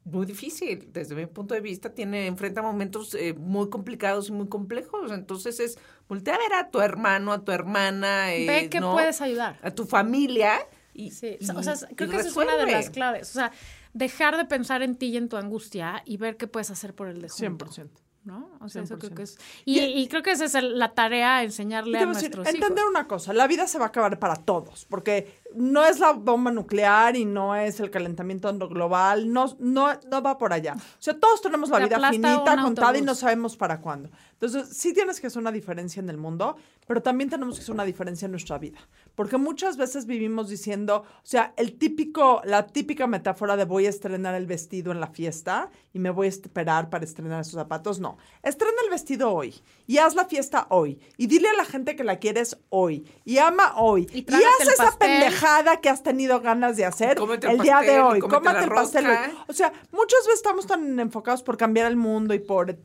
muy 0.04 0.26
difícil, 0.26 0.90
desde 0.92 1.14
mi 1.14 1.24
punto 1.26 1.54
de 1.54 1.60
vista, 1.62 1.94
tiene, 1.94 2.26
enfrenta 2.26 2.60
momentos 2.60 3.14
eh, 3.14 3.32
muy 3.32 3.70
complicados 3.70 4.28
y 4.28 4.32
muy 4.32 4.48
complejos, 4.48 5.10
entonces 5.10 5.58
es, 5.58 5.78
voltea 6.08 6.34
a 6.34 6.38
ver 6.38 6.52
a 6.52 6.70
tu 6.70 6.80
hermano, 6.80 7.32
a 7.32 7.42
tu 7.44 7.50
hermana, 7.50 8.34
eh, 8.34 8.46
Ve 8.46 8.68
que 8.68 8.78
¿no? 8.80 8.92
puedes 8.92 9.22
ayudar. 9.22 9.58
a 9.62 9.70
tu 9.70 9.86
familia 9.86 10.58
y, 10.92 11.10
Sí, 11.12 11.38
y- 11.40 11.50
o 11.50 11.62
sea, 11.62 11.74
creo 11.96 12.08
que 12.10 12.16
esa 12.18 12.28
es 12.28 12.36
una 12.36 12.56
de 12.56 12.66
las 12.70 12.90
claves. 12.90 13.30
O 13.30 13.32
sea, 13.34 13.52
dejar 13.96 14.36
de 14.36 14.44
pensar 14.44 14.82
en 14.82 14.96
ti 14.96 15.06
y 15.06 15.16
en 15.16 15.28
tu 15.28 15.36
angustia 15.36 16.02
y 16.04 16.18
ver 16.18 16.36
qué 16.36 16.46
puedes 16.46 16.70
hacer 16.70 16.94
por 16.94 17.08
el 17.08 17.22
de 17.22 17.28
junto, 17.28 17.66
100%. 17.66 17.88
¿no? 18.24 18.50
O 18.60 18.68
sea, 18.68 18.82
eso 18.82 18.98
creo 18.98 19.12
100%. 19.12 19.14
que 19.14 19.22
es... 19.22 19.38
Y, 19.64 19.80
y 19.80 20.08
creo 20.08 20.22
que 20.22 20.32
esa 20.32 20.44
es 20.44 20.54
la 20.54 20.92
tarea, 20.92 21.42
enseñarle 21.42 21.96
a 21.96 22.02
a 22.02 22.06
decir, 22.06 22.30
nuestros 22.36 22.46
entender 22.46 22.78
hijos. 22.78 22.90
una 22.90 23.06
cosa, 23.06 23.32
la 23.32 23.46
vida 23.46 23.66
se 23.66 23.78
va 23.78 23.86
a 23.86 23.88
acabar 23.88 24.18
para 24.18 24.36
todos, 24.36 24.84
porque 24.84 25.40
no 25.54 25.86
es 25.86 26.00
la 26.00 26.12
bomba 26.12 26.50
nuclear 26.50 27.16
y 27.16 27.24
no 27.24 27.54
es 27.56 27.80
el 27.80 27.90
calentamiento 27.90 28.52
global, 28.68 29.32
no, 29.32 29.56
no, 29.60 29.88
no 30.10 30.22
va 30.22 30.36
por 30.36 30.52
allá. 30.52 30.74
O 30.74 30.80
sea, 31.02 31.18
todos 31.18 31.40
tenemos 31.40 31.70
la 31.70 31.78
Te 31.78 31.86
vida 31.86 32.10
finita, 32.10 32.56
contada 32.60 32.98
y 32.98 33.02
no 33.02 33.14
sabemos 33.14 33.56
para 33.56 33.80
cuándo. 33.80 34.10
Entonces, 34.40 34.76
sí 34.76 34.92
tienes 34.92 35.18
que 35.20 35.28
hacer 35.28 35.40
una 35.40 35.50
diferencia 35.50 36.00
en 36.00 36.10
el 36.10 36.18
mundo, 36.18 36.56
pero 36.86 37.00
también 37.02 37.30
tenemos 37.30 37.54
que 37.56 37.62
hacer 37.62 37.74
una 37.74 37.84
diferencia 37.86 38.26
en 38.26 38.32
nuestra 38.32 38.58
vida. 38.58 38.78
Porque 39.14 39.38
muchas 39.38 39.78
veces 39.78 40.04
vivimos 40.04 40.50
diciendo, 40.50 41.04
o 41.06 41.20
sea, 41.26 41.54
el 41.56 41.78
típico, 41.78 42.42
la 42.44 42.66
típica 42.66 43.06
metáfora 43.06 43.56
de 43.56 43.64
voy 43.64 43.86
a 43.86 43.88
estrenar 43.88 44.34
el 44.34 44.46
vestido 44.46 44.92
en 44.92 45.00
la 45.00 45.06
fiesta 45.06 45.70
y 45.94 45.98
me 46.00 46.10
voy 46.10 46.26
a 46.26 46.28
esperar 46.28 46.90
para 46.90 47.04
estrenar 47.04 47.40
esos 47.40 47.54
zapatos. 47.54 47.98
No, 47.98 48.18
estrena 48.42 48.74
el 48.84 48.90
vestido 48.90 49.32
hoy 49.32 49.54
y 49.86 49.98
haz 49.98 50.14
la 50.14 50.26
fiesta 50.26 50.66
hoy 50.68 51.00
y 51.16 51.26
dile 51.28 51.48
a 51.48 51.54
la 51.54 51.64
gente 51.64 51.96
que 51.96 52.04
la 52.04 52.18
quieres 52.18 52.58
hoy 52.68 53.06
y 53.24 53.38
ama 53.38 53.72
hoy 53.76 54.06
Y 54.12 54.18
y, 54.30 54.34
haz 54.34 54.68
esa 54.68 54.84
pastel. 54.84 54.98
pendejada 54.98 55.80
que 55.80 55.88
has 55.88 56.02
tenido 56.02 56.40
ganas 56.42 56.76
de 56.76 56.84
hacer 56.84 57.16
Cómete 57.16 57.46
el 57.46 57.54
el 57.54 57.60
día 57.62 57.80
de 57.80 57.86
pastel, 57.86 58.00
hoy. 58.02 58.20
cómete 58.20 58.64
el 58.64 58.68
pastel. 58.70 59.06
hoy. 59.06 59.16
rosca. 59.16 59.44
O 59.48 59.52
sea, 59.54 59.72
muchas 59.92 60.20
veces 60.26 60.34
estamos 60.34 60.66
tan 60.66 61.00
enfocados 61.00 61.42
por 61.42 61.56
cambiar 61.56 61.86
el 61.86 61.96
mundo 61.96 62.34
y 62.34 62.38
por 62.40 62.76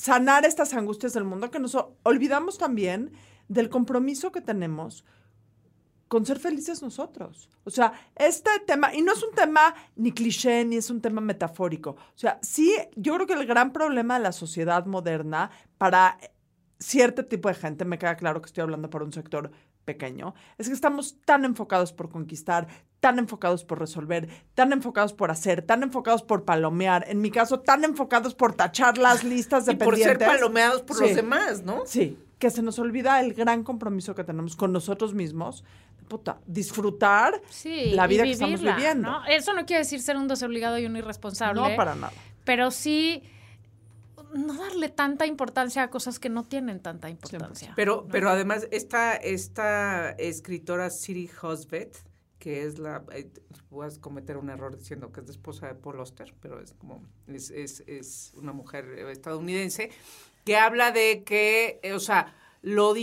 sanar 0.00 0.46
estas 0.46 0.72
angustias 0.72 1.12
del 1.12 1.24
mundo 1.24 1.50
que 1.50 1.58
nos 1.58 1.76
olvidamos 2.04 2.56
también 2.56 3.12
del 3.48 3.68
compromiso 3.68 4.32
que 4.32 4.40
tenemos 4.40 5.04
con 6.08 6.24
ser 6.24 6.38
felices 6.38 6.80
nosotros. 6.80 7.50
O 7.64 7.70
sea, 7.70 7.92
este 8.16 8.50
tema, 8.66 8.94
y 8.94 9.02
no 9.02 9.12
es 9.12 9.22
un 9.22 9.34
tema 9.34 9.74
ni 9.96 10.10
cliché, 10.12 10.64
ni 10.64 10.76
es 10.76 10.88
un 10.88 11.02
tema 11.02 11.20
metafórico. 11.20 11.90
O 11.90 12.18
sea, 12.18 12.38
sí, 12.40 12.74
yo 12.96 13.14
creo 13.14 13.26
que 13.26 13.34
el 13.34 13.46
gran 13.46 13.74
problema 13.74 14.14
de 14.14 14.24
la 14.24 14.32
sociedad 14.32 14.86
moderna 14.86 15.50
para 15.76 16.16
cierto 16.80 17.26
tipo 17.26 17.48
de 17.48 17.54
gente, 17.54 17.84
me 17.84 17.98
queda 17.98 18.16
claro 18.16 18.40
que 18.40 18.46
estoy 18.46 18.62
hablando 18.62 18.88
para 18.90 19.04
un 19.04 19.12
sector 19.12 19.50
pequeño, 19.84 20.34
es 20.58 20.68
que 20.68 20.74
estamos 20.74 21.16
tan 21.24 21.44
enfocados 21.44 21.92
por 21.92 22.08
conquistar, 22.10 22.66
tan 23.00 23.18
enfocados 23.18 23.64
por 23.64 23.78
resolver, 23.78 24.28
tan 24.54 24.72
enfocados 24.72 25.12
por 25.12 25.30
hacer, 25.30 25.62
tan 25.62 25.82
enfocados 25.82 26.22
por 26.22 26.44
palomear, 26.44 27.04
en 27.08 27.20
mi 27.20 27.30
caso, 27.30 27.60
tan 27.60 27.84
enfocados 27.84 28.34
por 28.34 28.54
tachar 28.54 28.98
las 28.98 29.24
listas 29.24 29.66
de 29.66 29.72
y 29.72 29.76
por 29.76 29.96
ser 29.96 30.18
palomeados 30.18 30.82
por 30.82 30.96
Sí. 30.96 31.02
los 31.04 31.14
demás, 31.16 31.62
¿no? 31.62 31.82
Sí, 31.86 32.18
que 32.38 32.50
se 32.50 32.62
nos 32.62 32.78
olvida 32.78 33.20
el 33.20 33.34
gran 33.34 33.62
compromiso 33.62 34.14
que 34.14 34.24
tenemos 34.24 34.56
con 34.56 34.72
nosotros 34.72 35.12
mismos. 35.14 35.64
Puta, 36.08 36.38
disfrutar 36.46 37.40
Sí, 37.50 37.92
la 37.92 38.06
vida 38.06 38.24
que 38.24 38.32
estamos 38.32 38.60
viviendo. 38.62 39.08
¿no? 39.10 39.24
Eso 39.26 39.52
no 39.52 39.64
quiere 39.66 39.80
decir 39.82 40.00
ser 40.00 40.16
un 40.16 40.26
desobligado 40.26 40.76
y 40.78 40.86
un 40.86 40.96
irresponsable. 40.96 41.60
No 41.60 41.76
para 41.76 41.94
nada. 41.94 42.12
Pero 42.44 42.70
sí 42.70 43.22
no 44.34 44.54
darle 44.54 44.88
tanta 44.88 45.26
importancia 45.26 45.82
a 45.82 45.90
cosas 45.90 46.18
que 46.18 46.28
no 46.28 46.44
tienen 46.44 46.80
tanta 46.80 47.08
importancia. 47.08 47.72
Pero, 47.76 48.06
pero 48.10 48.30
además, 48.30 48.68
esta, 48.70 49.16
esta 49.16 50.10
escritora 50.12 50.90
Siri 50.90 51.30
Hosbeth, 51.40 51.98
que 52.38 52.64
es 52.64 52.78
la, 52.78 53.04
eh, 53.12 53.30
voy 53.70 53.86
a 53.86 54.00
cometer 54.00 54.36
un 54.36 54.50
error 54.50 54.76
diciendo 54.76 55.12
que 55.12 55.20
es 55.20 55.26
la 55.26 55.32
esposa 55.32 55.66
de 55.68 55.74
Paul 55.74 56.00
Oster, 56.00 56.34
pero 56.40 56.60
es 56.60 56.72
como, 56.74 57.04
es, 57.26 57.50
es, 57.50 57.84
es 57.86 58.32
una 58.36 58.52
mujer 58.52 58.86
eh, 58.96 59.10
estadounidense, 59.12 59.90
que 60.44 60.56
habla 60.56 60.90
de 60.90 61.22
que, 61.24 61.80
eh, 61.82 61.92
o 61.92 62.00
sea, 62.00 62.34
lo, 62.62 62.94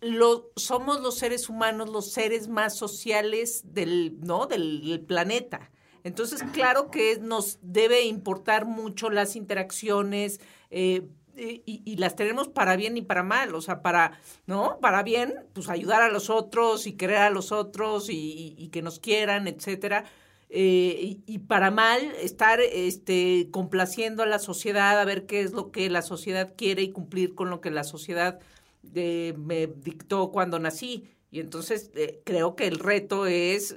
lo 0.00 0.50
somos 0.56 1.00
los 1.00 1.16
seres 1.18 1.48
humanos 1.48 1.88
los 1.88 2.12
seres 2.12 2.48
más 2.48 2.76
sociales 2.76 3.62
del, 3.64 4.18
¿no? 4.20 4.46
del, 4.46 4.82
del 4.82 5.00
planeta. 5.00 5.70
Entonces, 6.04 6.42
claro 6.52 6.90
que 6.90 7.18
nos 7.20 7.58
debe 7.62 8.02
importar 8.02 8.66
mucho 8.66 9.10
las 9.10 9.36
interacciones, 9.36 10.40
eh, 10.70 11.08
eh, 11.36 11.62
y, 11.64 11.96
las 11.96 12.16
tenemos 12.16 12.48
para 12.48 12.76
bien 12.76 12.96
y 12.96 13.02
para 13.02 13.22
mal, 13.22 13.54
o 13.54 13.60
sea, 13.60 13.82
para, 13.82 14.20
¿no? 14.46 14.78
Para 14.80 15.02
bien, 15.02 15.34
pues 15.54 15.68
ayudar 15.68 16.02
a 16.02 16.10
los 16.10 16.28
otros 16.28 16.86
y 16.86 16.92
querer 16.92 17.18
a 17.18 17.30
los 17.30 17.52
otros 17.52 18.08
y, 18.10 18.68
que 18.72 18.82
nos 18.82 18.98
quieran, 18.98 19.48
etcétera. 19.48 20.04
Eh, 20.50 21.18
y, 21.24 21.38
para 21.38 21.70
mal, 21.70 22.00
estar 22.20 22.60
este, 22.60 23.48
complaciendo 23.52 24.22
a 24.22 24.26
la 24.26 24.38
sociedad, 24.38 25.00
a 25.00 25.04
ver 25.04 25.26
qué 25.26 25.42
es 25.42 25.52
lo 25.52 25.70
que 25.70 25.88
la 25.88 26.02
sociedad 26.02 26.52
quiere 26.56 26.82
y 26.82 26.92
cumplir 26.92 27.34
con 27.34 27.48
lo 27.50 27.60
que 27.60 27.70
la 27.70 27.84
sociedad 27.84 28.40
me 28.82 29.66
dictó 29.66 30.32
cuando 30.32 30.58
nací. 30.58 31.08
Y 31.30 31.40
entonces 31.40 31.90
eh, 31.94 32.22
creo 32.24 32.56
que 32.56 32.66
el 32.66 32.78
reto 32.78 33.26
es 33.26 33.76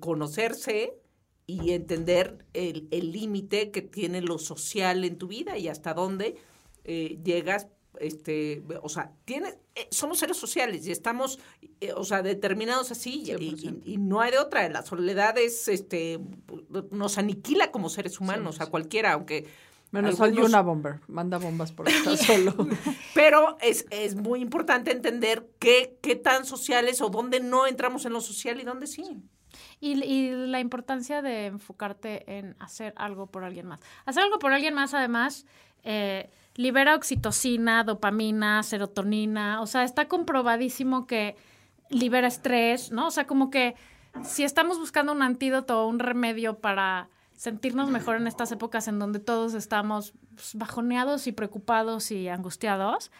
conocerse 0.00 0.94
y 1.62 1.72
entender 1.72 2.44
el 2.52 2.86
el 2.90 3.12
límite 3.12 3.70
que 3.70 3.82
tiene 3.82 4.20
lo 4.20 4.38
social 4.38 5.04
en 5.04 5.16
tu 5.18 5.26
vida 5.28 5.56
y 5.58 5.68
hasta 5.68 5.94
dónde 5.94 6.36
eh, 6.84 7.18
llegas, 7.24 7.66
este, 7.98 8.62
o 8.82 8.88
sea, 8.88 9.12
tienes, 9.24 9.56
eh, 9.74 9.88
somos 9.90 10.18
seres 10.18 10.36
sociales 10.36 10.86
y 10.86 10.92
estamos, 10.92 11.38
eh, 11.80 11.92
o 11.92 12.04
sea, 12.04 12.22
determinados 12.22 12.90
así 12.90 13.22
y, 13.26 13.32
y- 13.32 13.82
y 13.94 13.96
no 13.98 14.20
hay 14.20 14.30
de 14.30 14.38
otra. 14.38 14.68
La 14.68 14.82
soledad 14.82 15.36
es, 15.38 15.68
este, 15.68 16.18
nos 16.90 17.18
aniquila 17.18 17.70
como 17.70 17.88
seres 17.90 18.20
humanos 18.20 18.60
a 18.60 18.66
cualquiera, 18.66 19.12
aunque 19.12 19.46
Menos 19.92 20.20
algunos- 20.20 20.44
al 20.44 20.46
Yuna 20.50 20.62
Bomber. 20.62 21.00
Manda 21.08 21.38
bombas 21.38 21.72
porque 21.72 21.92
está 21.92 22.16
solo. 22.16 22.54
pero 23.14 23.58
es, 23.60 23.86
es 23.90 24.14
muy 24.14 24.40
importante 24.40 24.92
entender 24.92 25.50
qué, 25.58 25.98
qué 26.00 26.14
tan 26.16 26.46
sociales 26.46 27.00
o 27.02 27.08
dónde 27.10 27.40
no 27.40 27.66
entramos 27.66 28.04
en 28.06 28.12
lo 28.12 28.20
social 28.20 28.60
y 28.60 28.64
dónde 28.64 28.86
sí. 28.86 29.02
Y, 29.80 30.30
la 30.34 30.60
importancia 30.60 31.22
de 31.22 31.46
enfocarte 31.46 32.38
en 32.38 32.54
hacer 32.58 32.92
algo 32.96 33.26
por 33.26 33.44
alguien 33.44 33.66
más. 33.66 33.80
Hacer 34.04 34.24
algo 34.24 34.38
por 34.38 34.52
alguien 34.52 34.74
más, 34.74 34.92
además, 34.92 35.46
eh, 35.84 36.30
libera 36.54 36.94
oxitocina, 36.94 37.82
dopamina, 37.84 38.62
serotonina. 38.62 39.62
O 39.62 39.66
sea, 39.66 39.84
está 39.84 40.06
comprobadísimo 40.06 41.06
que 41.06 41.36
libera 41.88 42.28
estrés, 42.28 42.92
¿no? 42.92 43.06
O 43.06 43.10
sea, 43.10 43.26
como 43.26 43.50
que 43.50 43.74
si 44.22 44.44
estamos 44.44 44.78
buscando 44.78 45.12
un 45.12 45.22
antídoto 45.22 45.82
o 45.82 45.88
un 45.88 45.98
remedio 45.98 46.58
para 46.58 47.08
sentirnos 47.40 47.88
mejor 47.88 48.16
en 48.16 48.26
estas 48.26 48.52
épocas 48.52 48.86
en 48.86 48.98
donde 48.98 49.18
todos 49.18 49.54
estamos 49.54 50.12
pues, 50.34 50.54
bajoneados 50.54 51.26
y 51.26 51.32
preocupados 51.32 52.10
y 52.10 52.28
angustiados, 52.28 53.10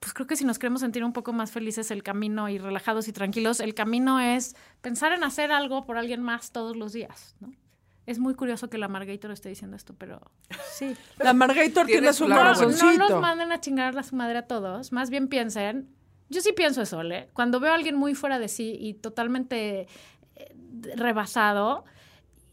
pues 0.00 0.14
creo 0.14 0.26
que 0.26 0.36
si 0.36 0.44
nos 0.44 0.58
queremos 0.58 0.80
sentir 0.80 1.02
un 1.04 1.12
poco 1.12 1.32
más 1.32 1.50
felices 1.50 1.90
el 1.90 2.02
camino 2.02 2.48
y 2.48 2.58
relajados 2.58 3.08
y 3.08 3.12
tranquilos, 3.12 3.60
el 3.60 3.74
camino 3.74 4.20
es 4.20 4.54
pensar 4.80 5.12
en 5.12 5.24
hacer 5.24 5.50
algo 5.52 5.84
por 5.84 5.96
alguien 5.98 6.22
más 6.22 6.52
todos 6.52 6.76
los 6.76 6.92
días, 6.92 7.34
¿no? 7.40 7.52
Es 8.06 8.18
muy 8.18 8.34
curioso 8.34 8.70
que 8.70 8.78
la 8.78 8.88
Margator 8.88 9.30
esté 9.32 9.50
diciendo 9.50 9.76
esto, 9.76 9.94
pero 9.98 10.20
sí. 10.72 10.96
La 11.18 11.34
Margator 11.34 11.84
tiene 11.86 12.12
su 12.14 12.26
la- 12.26 12.36
No, 12.36 12.40
corazoncito. 12.40 12.86
no 12.96 13.08
nos 13.10 13.20
manden 13.20 13.52
a 13.52 13.60
chingar 13.60 13.98
a 13.98 14.02
su 14.02 14.16
madre 14.16 14.38
a 14.38 14.46
todos, 14.46 14.92
más 14.92 15.10
bien 15.10 15.28
piensen, 15.28 15.90
yo 16.30 16.40
sí 16.40 16.52
pienso 16.52 16.80
eso, 16.80 17.02
¿le? 17.02 17.28
Cuando 17.34 17.60
veo 17.60 17.72
a 17.72 17.74
alguien 17.74 17.96
muy 17.96 18.14
fuera 18.14 18.38
de 18.38 18.48
sí 18.48 18.76
y 18.80 18.94
totalmente 18.94 19.88
eh, 20.36 20.54
rebasado, 20.96 21.84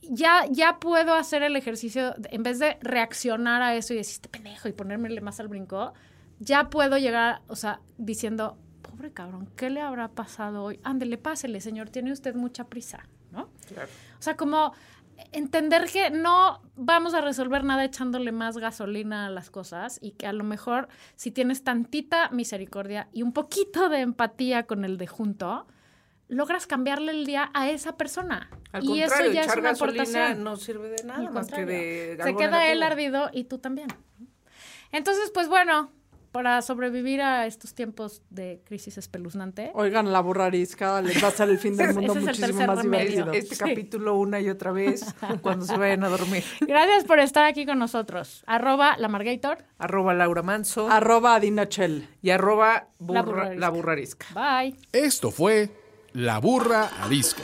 ya, 0.01 0.45
ya 0.49 0.79
puedo 0.79 1.13
hacer 1.13 1.41
el 1.43 1.55
ejercicio, 1.55 2.15
en 2.31 2.43
vez 2.43 2.60
de 2.60 2.77
reaccionar 2.81 3.62
a 3.62 3.75
eso 3.75 3.93
y 3.93 3.97
decir, 3.97 4.13
este 4.15 4.29
pendejo 4.29 4.67
y 4.67 4.73
ponérmele 4.73 5.21
más 5.21 5.39
al 5.39 5.47
brinco, 5.47 5.93
ya 6.39 6.69
puedo 6.69 6.98
llegar, 6.98 7.41
o 7.48 7.56
sea, 7.56 7.82
diciendo, 7.98 8.58
pobre 8.82 9.12
cabrón, 9.12 9.50
¿qué 9.56 9.69
le 9.69 9.82
habrá 9.82 10.10
pasado 10.10 10.63
hoy? 10.63 10.80
Ándele, 10.84 11.17
pásele, 11.17 11.62
señor, 11.62 11.89
tiene 11.89 12.12
usted 12.12 12.36
mucha 12.36 12.65
prisa, 12.65 13.08
¿no? 13.32 13.43
O 13.43 14.21
sea, 14.21 14.36
como 14.36 14.74
entender 15.32 15.86
que 15.91 16.10
no 16.10 16.62
vamos 16.76 17.13
a 17.13 17.21
resolver 17.21 17.63
nada 17.63 17.86
echándole 17.86 18.32
más 18.32 18.58
gasolina 18.58 19.28
a 19.28 19.30
las 19.30 19.50
cosas 19.50 20.00
y 20.02 20.12
que 20.12 20.28
a 20.28 20.34
lo 20.34 20.43
mejor 20.43 20.88
si 21.15 21.32
tienes 21.32 21.63
tantita 21.63 22.30
misericordia 22.30 23.08
y 23.12 23.21
un 23.24 23.34
poquito 23.34 23.89
de 23.89 24.02
empatía 24.02 24.63
con 24.63 24.84
el 24.84 24.98
de 24.98 25.08
junto, 25.08 25.67
logras 26.28 26.67
cambiarle 26.67 27.12
el 27.12 27.26
día 27.26 27.52
a 27.54 27.69
esa 27.69 27.98
persona. 27.98 28.50
Al 28.71 28.84
y 28.84 28.88
contrario, 28.88 29.26
eso 29.26 29.34
ya 29.34 29.41
es 29.41 29.48
echar 29.48 29.60
una 29.60 29.69
gasolina 29.69 30.04
aportación. 30.04 30.43
no 30.43 30.56
sirve 30.58 30.89
de 30.89 31.04
nada 31.04 31.30
más 31.30 31.48
que 31.50 31.65
de 31.65 32.17
Se 32.21 32.36
queda 32.36 32.67
él 32.67 32.84
ardido 32.84 33.30
y 33.32 33.45
tú 33.45 33.60
también. 33.60 33.88
Entonces, 34.91 35.32
pues 35.34 35.48
bueno, 35.48 35.91
para 36.36 36.62
sobrevivir 36.62 37.21
a 37.21 37.45
estos 37.48 37.74
tiempos 37.74 38.21
de 38.30 38.62
crisis 38.65 38.98
espeluznante, 38.98 39.71
Oigan, 39.74 40.12
la 40.12 40.19
burrarisca 40.19 41.02
les 41.02 41.21
va 41.24 41.28
a 41.28 41.30
hacer 41.32 41.50
el 41.50 41.58
fin 41.58 41.78
del 41.78 41.93
mundo 41.93 42.13
muchísimo 42.15 42.67
más 42.67 42.78
remedio. 42.84 43.10
divertido. 43.26 43.32
Este 43.34 43.56
Sí. 43.56 43.60
capítulo 43.63 44.15
una 44.15 44.39
y 44.41 44.50
otra 44.50 44.71
vez 44.71 45.06
cuando 45.41 45.65
se 45.65 45.78
vayan 45.78 46.04
a 46.04 46.10
dormir. 46.10 46.43
gracias 46.62 47.06
por 47.06 47.19
estar 47.19 47.45
aquí 47.45 47.65
con 47.65 47.80
nosotros. 47.80 48.43
Arroba 48.48 48.98
la 48.98 49.08
Margator. 49.08 49.60
Arroba 49.78 50.13
Laura 50.13 50.41
Manso 50.43 50.89
Arroba 50.89 51.36
Adina 51.36 51.67
Chell. 51.69 52.08
y 52.21 52.30
arroba 52.32 52.88
La 53.00 53.06
burra- 53.08 53.21
burrarisca. 53.24 53.60
la 53.60 53.69
burrarisca. 53.69 54.26
Bye. 54.34 54.76
Esto 54.91 55.32
fue 55.32 55.69
La 56.13 56.39
Burra 56.39 56.89
Arisca. 57.02 57.43